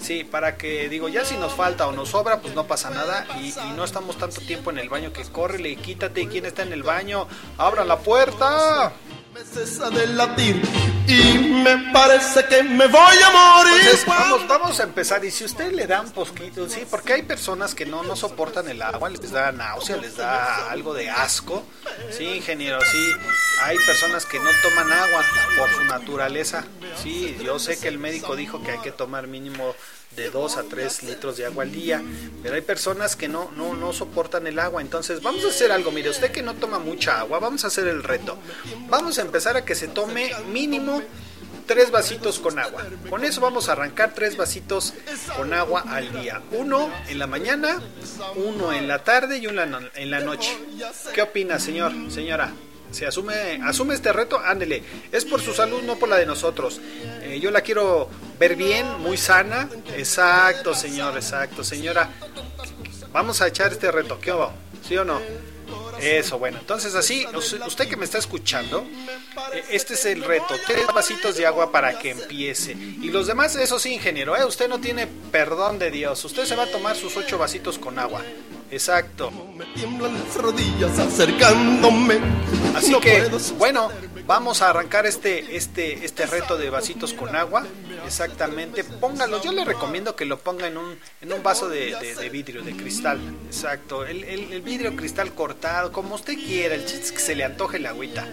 [0.01, 3.27] sí, para que, digo, ya si nos falta o nos sobra, pues no pasa nada.
[3.41, 6.23] Y, y no estamos tanto tiempo en el baño que córrele y quítate.
[6.23, 7.27] ¿Y quién está en el baño?
[7.59, 8.93] ¡Abra la puerta!
[9.33, 10.61] Me cesa de latir
[11.09, 13.81] y me parece que me voy a morir.
[13.81, 15.25] Entonces, vamos, vamos a empezar.
[15.25, 18.69] Y si usted le da un poquito, sí, porque hay personas que no, no soportan
[18.69, 21.65] el agua, les da náusea, les da algo de asco.
[22.11, 23.13] Sí, ingeniero, sí.
[23.63, 25.25] Hay personas que no toman agua
[25.57, 26.65] por su naturaleza.
[27.03, 29.75] Sí, yo sé que el médico dijo que hay que tomar mínimo
[30.17, 32.03] de 2 a 3 litros de agua al día,
[32.43, 35.91] pero hay personas que no, no, no soportan el agua, entonces vamos a hacer algo,
[35.91, 38.39] mire, usted que no toma mucha agua, vamos a hacer el reto,
[38.89, 41.03] vamos a empezar a que se tome mínimo
[41.67, 42.87] tres vasitos con agua.
[43.09, 44.95] Con eso vamos a arrancar tres vasitos
[45.37, 46.43] con agua al día.
[46.51, 47.81] Uno en la mañana,
[48.37, 49.63] uno en la tarde y uno
[49.95, 50.57] en la noche.
[51.15, 52.53] ¿Qué opina, señor, señora?
[52.93, 54.83] Se asume, asume este reto, ándele.
[55.11, 56.81] Es por su salud, no por la de nosotros.
[57.23, 58.09] Eh, yo la quiero
[58.39, 59.69] ver bien, muy sana.
[59.97, 62.11] Exacto, señor, exacto, señora.
[63.13, 64.53] Vamos a echar este reto, ¿qué hubo?
[64.87, 65.21] ¿Sí o no?
[66.01, 66.59] Eso, bueno.
[66.59, 68.85] Entonces así, usted que me está escuchando,
[69.53, 70.55] eh, este es el reto.
[70.67, 72.73] Tres vasitos de agua para que empiece.
[72.73, 74.45] Y los demás, eso sí, ingeniero, ¿eh?
[74.45, 76.25] usted no tiene perdón de Dios.
[76.25, 78.23] Usted se va a tomar sus ocho vasitos con agua.
[78.73, 79.31] Exacto.
[79.57, 82.19] Me tiemblan las rodillas acercándome.
[82.75, 83.29] Así No que,
[83.59, 83.91] bueno,
[84.27, 87.67] vamos a arrancar este, este, este reto de vasitos con agua.
[88.07, 88.83] Exactamente.
[88.83, 89.43] Póngalo.
[89.43, 92.63] Yo le recomiendo que lo ponga en un, en un vaso de, de- de vidrio,
[92.63, 93.21] de cristal.
[93.47, 94.07] Exacto.
[94.07, 96.75] El, el- el vidrio cristal cortado, como usted quiera.
[96.75, 98.27] El chiste es que se le antoje la agüita.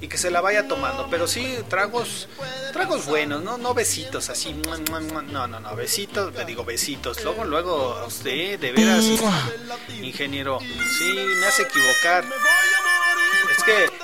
[0.00, 1.08] Y que se la vaya tomando.
[1.10, 2.28] Pero sí, tragos,
[2.72, 3.58] tragos buenos, ¿no?
[3.58, 4.54] No besitos así.
[4.54, 5.76] No, no, no.
[5.76, 7.22] Besitos, le digo besitos.
[7.22, 9.04] Luego, luego, a usted, de veras,
[10.02, 10.58] ingeniero.
[10.98, 12.24] Sí, me hace equivocar.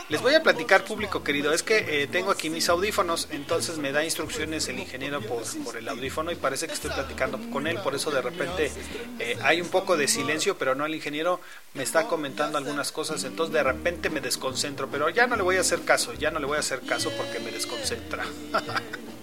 [0.08, 1.52] Les voy a platicar, público querido.
[1.52, 5.76] Es que eh, tengo aquí mis audífonos, entonces me da instrucciones el ingeniero por, por
[5.76, 7.78] el audífono y parece que estoy platicando con él.
[7.80, 8.70] Por eso de repente
[9.18, 11.40] eh, hay un poco de silencio, pero no el ingeniero
[11.74, 13.24] me está comentando algunas cosas.
[13.24, 16.12] Entonces de repente me desconcentro, pero ya no le voy a hacer caso.
[16.14, 18.24] Ya no le voy a hacer caso porque me desconcentra.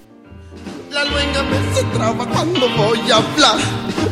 [0.94, 3.58] La luenga me se traba cuando voy a hablar.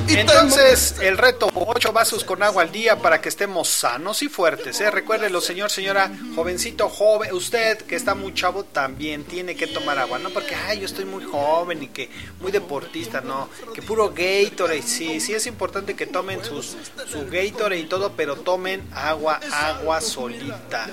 [0.07, 4.29] Y Entonces, el reto, ocho vasos con agua al día para que estemos sanos y
[4.29, 4.81] fuertes.
[4.81, 4.89] ¿eh?
[4.89, 10.17] Recuérdelo, señor, señora, jovencito, joven, usted que está muy chavo también tiene que tomar agua.
[10.17, 12.09] No porque, ay, yo estoy muy joven y que
[12.39, 13.47] muy deportista, no.
[13.75, 16.75] Que puro Gatorade, sí, sí es importante que tomen sus,
[17.09, 20.87] su Gatorade y todo, pero tomen agua, agua solita.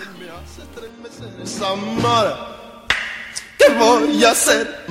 [1.44, 2.84] Samara,
[3.56, 4.84] ¿qué voy a hacer?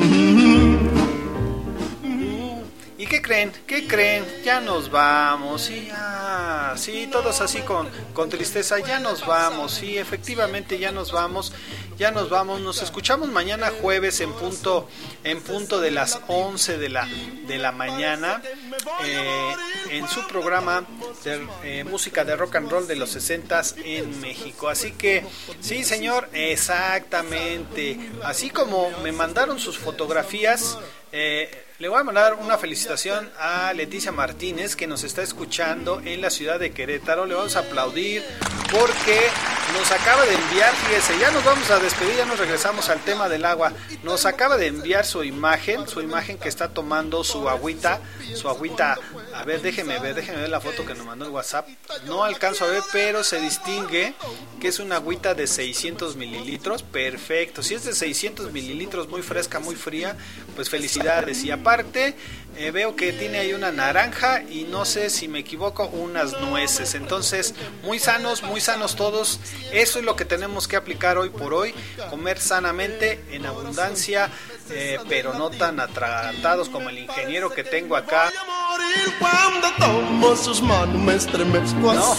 [2.99, 3.51] ¿Y qué creen?
[3.67, 4.25] ¿Qué creen?
[4.43, 9.99] Ya nos vamos, sí, ya, sí, todos así con, con tristeza, ya nos vamos, sí,
[9.99, 11.53] efectivamente ya nos vamos,
[11.99, 14.89] ya nos vamos, nos escuchamos mañana jueves en punto,
[15.23, 17.07] en punto de las 11 de la,
[17.45, 18.41] de la mañana,
[19.05, 19.53] eh,
[19.91, 20.83] en su programa
[21.23, 24.69] de eh, música de rock and roll de los 60 en México.
[24.69, 25.23] Así que,
[25.59, 30.79] sí, señor, exactamente, así como me mandaron sus fotografías,
[31.11, 36.21] eh, le voy a mandar una felicitación a Leticia Martínez que nos está escuchando en
[36.21, 37.27] la ciudad de Querétaro.
[37.27, 38.23] Le vamos a aplaudir
[38.71, 39.19] porque
[39.73, 43.29] nos acaba de enviar, fíjese, ya nos vamos a despedir, ya nos regresamos al tema
[43.29, 43.73] del agua.
[44.03, 48.01] Nos acaba de enviar su imagen, su imagen que está tomando su agüita,
[48.33, 48.97] su agüita.
[49.35, 51.67] A ver, déjeme ver, déjeme ver la foto que nos mandó el WhatsApp.
[52.05, 54.15] No alcanzo a ver, pero se distingue
[54.59, 56.81] que es una agüita de 600 mililitros.
[56.81, 60.17] Perfecto, si es de 600 mililitros, muy fresca, muy fría,
[60.55, 61.43] pues felicidades.
[61.43, 61.51] Y
[62.59, 66.95] eh, veo que tiene ahí una naranja y no sé si me equivoco, unas nueces.
[66.95, 67.53] Entonces,
[67.83, 69.39] muy sanos, muy sanos todos.
[69.71, 71.75] Eso es lo que tenemos que aplicar hoy por hoy.
[72.09, 74.31] Comer sanamente, en abundancia,
[74.71, 78.31] eh, pero no tan atragantados como el ingeniero que tengo acá.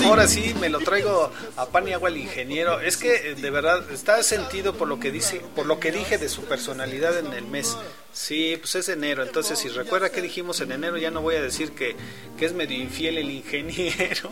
[0.02, 2.80] No, ahora sí me lo traigo a pan y agua el ingeniero.
[2.80, 6.18] Es que eh, de verdad está sentido por lo que dice, por lo que dije
[6.18, 7.76] de su personalidad en el mes.
[8.12, 9.22] Sí, pues es enero.
[9.22, 11.96] Entonces, si recuerda que dijimos en enero, ya no voy a decir que,
[12.38, 14.30] que es medio infiel el ingeniero.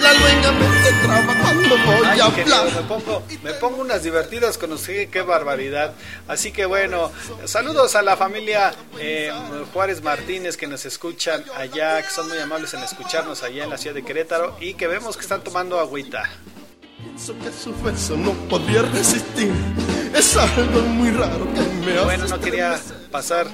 [0.00, 0.12] La
[0.90, 2.74] luenga me se traba cuando voy Ay, a hablar.
[2.74, 5.94] me pongo, me pongo unas divertidas con usted, qué barbaridad.
[6.28, 7.10] Así que bueno,
[7.44, 9.32] saludos a la familia eh,
[9.72, 13.78] Juárez Martínez que nos escuchan allá, que son muy amables en escucharnos allá en la
[13.78, 16.24] ciudad de Querétaro y que vemos que están tomando agüita.
[16.98, 19.52] Pienso que su beso no podría resistir.
[20.16, 22.04] Es algo muy raro que me hace.
[22.04, 22.80] Bueno, no quería
[23.10, 23.48] pasar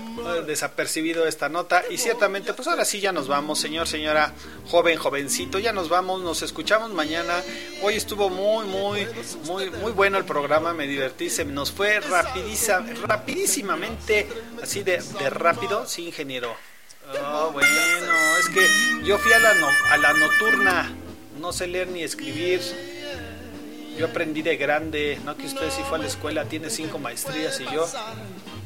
[0.46, 4.32] desapercibido esta nota y ciertamente pues ahora sí ya nos vamos, señor, señora,
[4.68, 7.34] joven, jovencito, ya nos vamos, nos escuchamos mañana.
[7.82, 9.06] Hoy estuvo muy, muy,
[9.46, 14.28] muy, muy bueno el programa, me divertí, se nos fue rapidiza, rapidísimamente,
[14.62, 16.54] así de, de rápido, sí, ingeniero.
[17.24, 17.68] Oh, bueno,
[18.38, 18.66] es que
[19.04, 20.92] yo fui a la, no- a la nocturna,
[21.40, 22.60] no sé leer ni escribir.
[23.96, 27.60] Yo aprendí de grande, no que usted sí fue a la escuela, tiene cinco maestrías
[27.60, 27.86] y yo.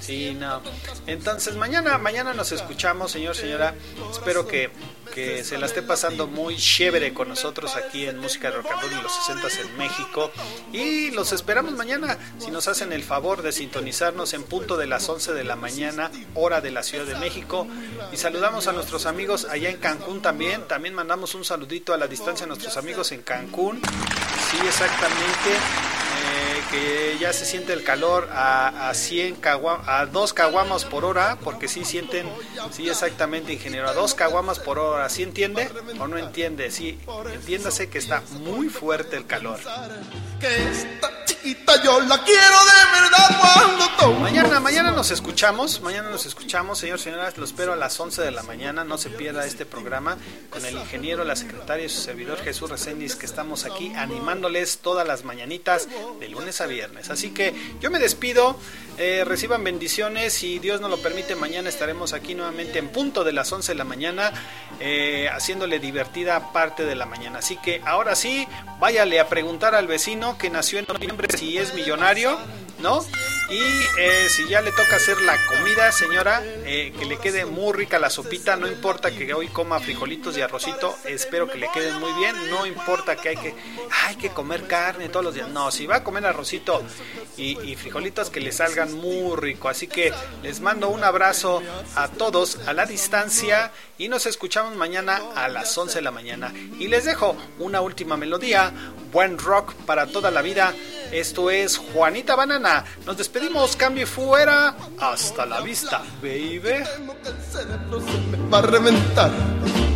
[0.01, 0.63] Sí, no.
[1.07, 3.75] Entonces mañana, mañana nos escuchamos, señor, señora.
[4.11, 4.71] Espero que,
[5.15, 8.83] que se la esté pasando muy chévere con nosotros aquí en Música de Rock and
[8.83, 10.31] Roll en los 60 en México.
[10.73, 15.09] Y los esperamos mañana, si nos hacen el favor de sintonizarnos en punto de las
[15.09, 17.67] 11 de la mañana, hora de la Ciudad de México.
[18.13, 20.69] Y saludamos a nuestros amigos allá en Cancún también.
[20.69, 23.81] También mandamos un saludito a la distancia a nuestros amigos en Cancún.
[24.51, 25.59] Sí, exactamente.
[26.71, 31.39] Que ya se siente el calor a, a 100 cagua- a 2 caguamas por hora,
[31.43, 32.29] porque sí sienten,
[32.73, 36.71] sí exactamente ingeniero, a 2 caguamas por hora, ¿sí entiende o no entiende?
[36.71, 36.99] Sí,
[37.33, 39.59] entiéndase que está muy fuerte el calor.
[41.27, 44.21] Chiquita, yo la quiero de verdad cuando tomo.
[44.21, 48.31] Mañana, mañana nos escuchamos, mañana nos escuchamos, señor, señoras, lo espero a las 11 de
[48.33, 50.19] la mañana, no se pierda este programa
[50.51, 55.07] con el ingeniero, la secretaria y su servidor Jesús Reséndiz, que estamos aquí animándoles todas
[55.07, 55.89] las mañanitas
[56.21, 56.29] de
[56.61, 57.11] a viernes.
[57.11, 58.59] Así que yo me despido,
[58.99, 63.33] eh, reciban bendiciones, si Dios nos lo permite, mañana estaremos aquí nuevamente en punto de
[63.33, 64.33] las 11 de la mañana,
[64.81, 67.39] eh, haciéndole divertida parte de la mañana.
[67.39, 68.47] Así que ahora sí,
[68.79, 72.39] váyale a preguntar al vecino que nació en noviembre si es millonario,
[72.81, 73.05] ¿no?
[73.49, 73.63] Y
[73.99, 77.99] eh, si ya le toca hacer la comida, señora, eh, que le quede muy rica
[77.99, 82.13] la sopita, no importa que hoy coma frijolitos y arrocito, espero que le queden muy
[82.15, 83.55] bien, no importa que hay que,
[84.05, 86.83] hay que comer carne todos los días, no, si va a comer arrocito
[87.37, 90.13] y, y frijolitos que le salgan muy rico, así que
[90.43, 91.63] les mando un abrazo
[91.95, 96.53] a todos a la distancia y nos escuchamos mañana a las 11 de la mañana.
[96.79, 98.73] Y les dejo una última melodía,
[99.17, 100.75] buen rock para toda la vida,
[101.11, 106.85] esto es Juanita Banana, nos despedimos, cambio fuera, hasta la vista, baby.
[108.53, 109.31] va a reventar.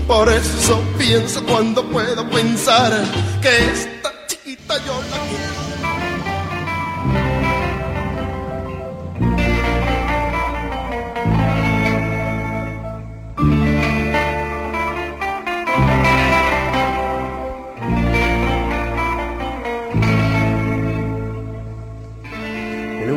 [0.06, 2.92] Por eso pienso cuando puedo pensar
[3.42, 5.59] que esta chiquita yo la quiero.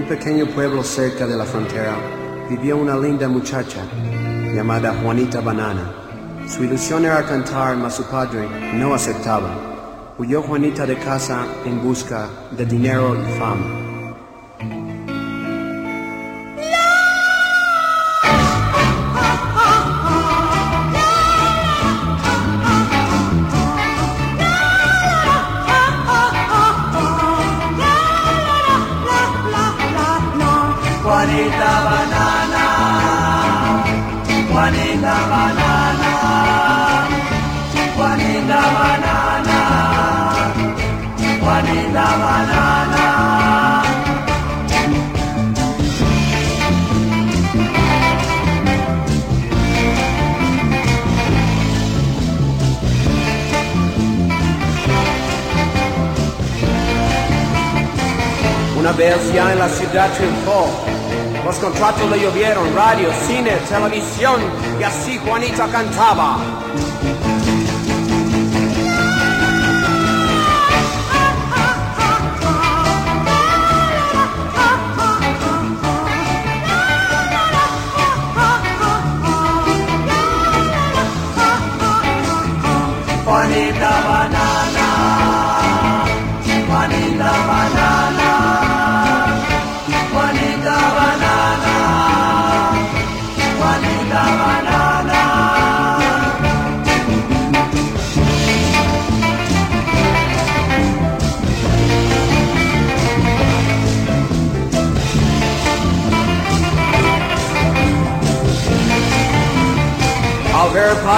[0.03, 1.95] Un pequeño pueblo cerca de la frontera
[2.49, 3.81] vivía una linda muchacha
[4.53, 5.93] llamada Juanita Banana.
[6.45, 9.49] Su ilusión era cantar, mas su padre no aceptaba.
[10.17, 13.82] Huyó Juanita de casa en busca de dinero y fama.
[58.77, 60.67] Una vez ya en la ciudad triunfó.
[61.45, 64.41] Los contratos le llovieron, radio, cine, televisión,
[64.79, 66.62] y así Juanita cantaba.
[83.53, 84.87] Juanita banana,
[86.41, 87.92] Juanita banana,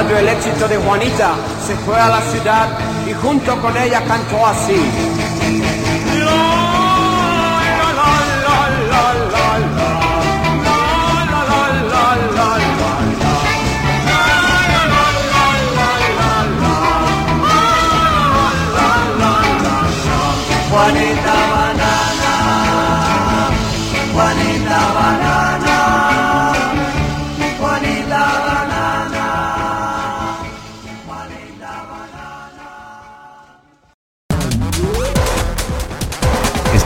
[0.04, 1.36] Ver el éxito de Juanita,
[1.66, 2.68] se fue a la ciudad
[3.08, 4.76] y junto con ella cantó así.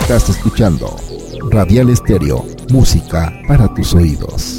[0.10, 0.95] Estás escuchando
[1.52, 4.59] Radial Estéreo, música para tus oídos.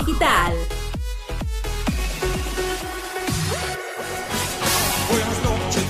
[0.05, 0.53] Digital.
[5.11, 5.83] Buenas noches,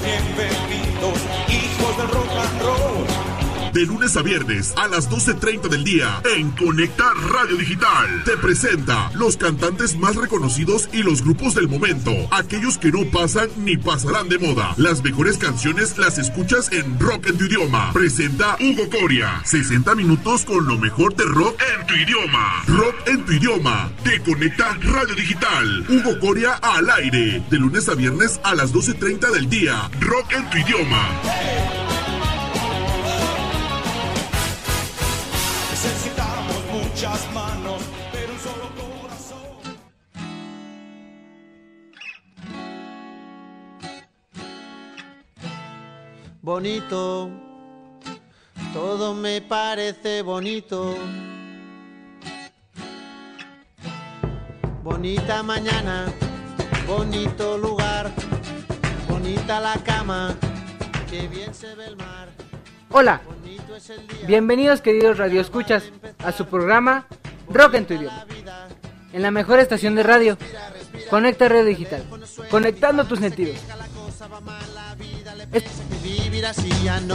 [3.73, 8.23] De lunes a viernes a las 12.30 del día en Conecta Radio Digital.
[8.25, 12.11] Te presenta los cantantes más reconocidos y los grupos del momento.
[12.31, 14.73] Aquellos que no pasan ni pasarán de moda.
[14.75, 17.93] Las mejores canciones las escuchas en Rock en tu idioma.
[17.93, 19.41] Presenta Hugo Coria.
[19.45, 22.63] 60 minutos con lo mejor de rock en tu idioma.
[22.67, 23.89] Rock en tu idioma.
[24.03, 25.85] Te conecta Radio Digital.
[25.87, 27.41] Hugo Coria al aire.
[27.49, 29.89] De lunes a viernes a las 12.30 del día.
[30.01, 31.90] Rock en tu idioma.
[37.01, 39.79] Muchas manos, pero un solo corazón.
[46.43, 47.31] bonito,
[48.71, 50.95] todo me parece bonito.
[54.83, 56.05] Bonita mañana,
[56.85, 58.11] bonito lugar,
[59.09, 60.35] bonita la cama,
[61.09, 62.29] que bien se ve el mar.
[62.91, 63.21] Hola,
[64.27, 65.83] bienvenidos queridos radioescuchas
[66.19, 67.07] a su programa
[67.49, 68.25] Rock en tu idioma.
[69.13, 70.37] En la mejor estación de radio,
[71.09, 72.03] Conecta Radio Digital,
[72.49, 73.57] conectando tus sentidos.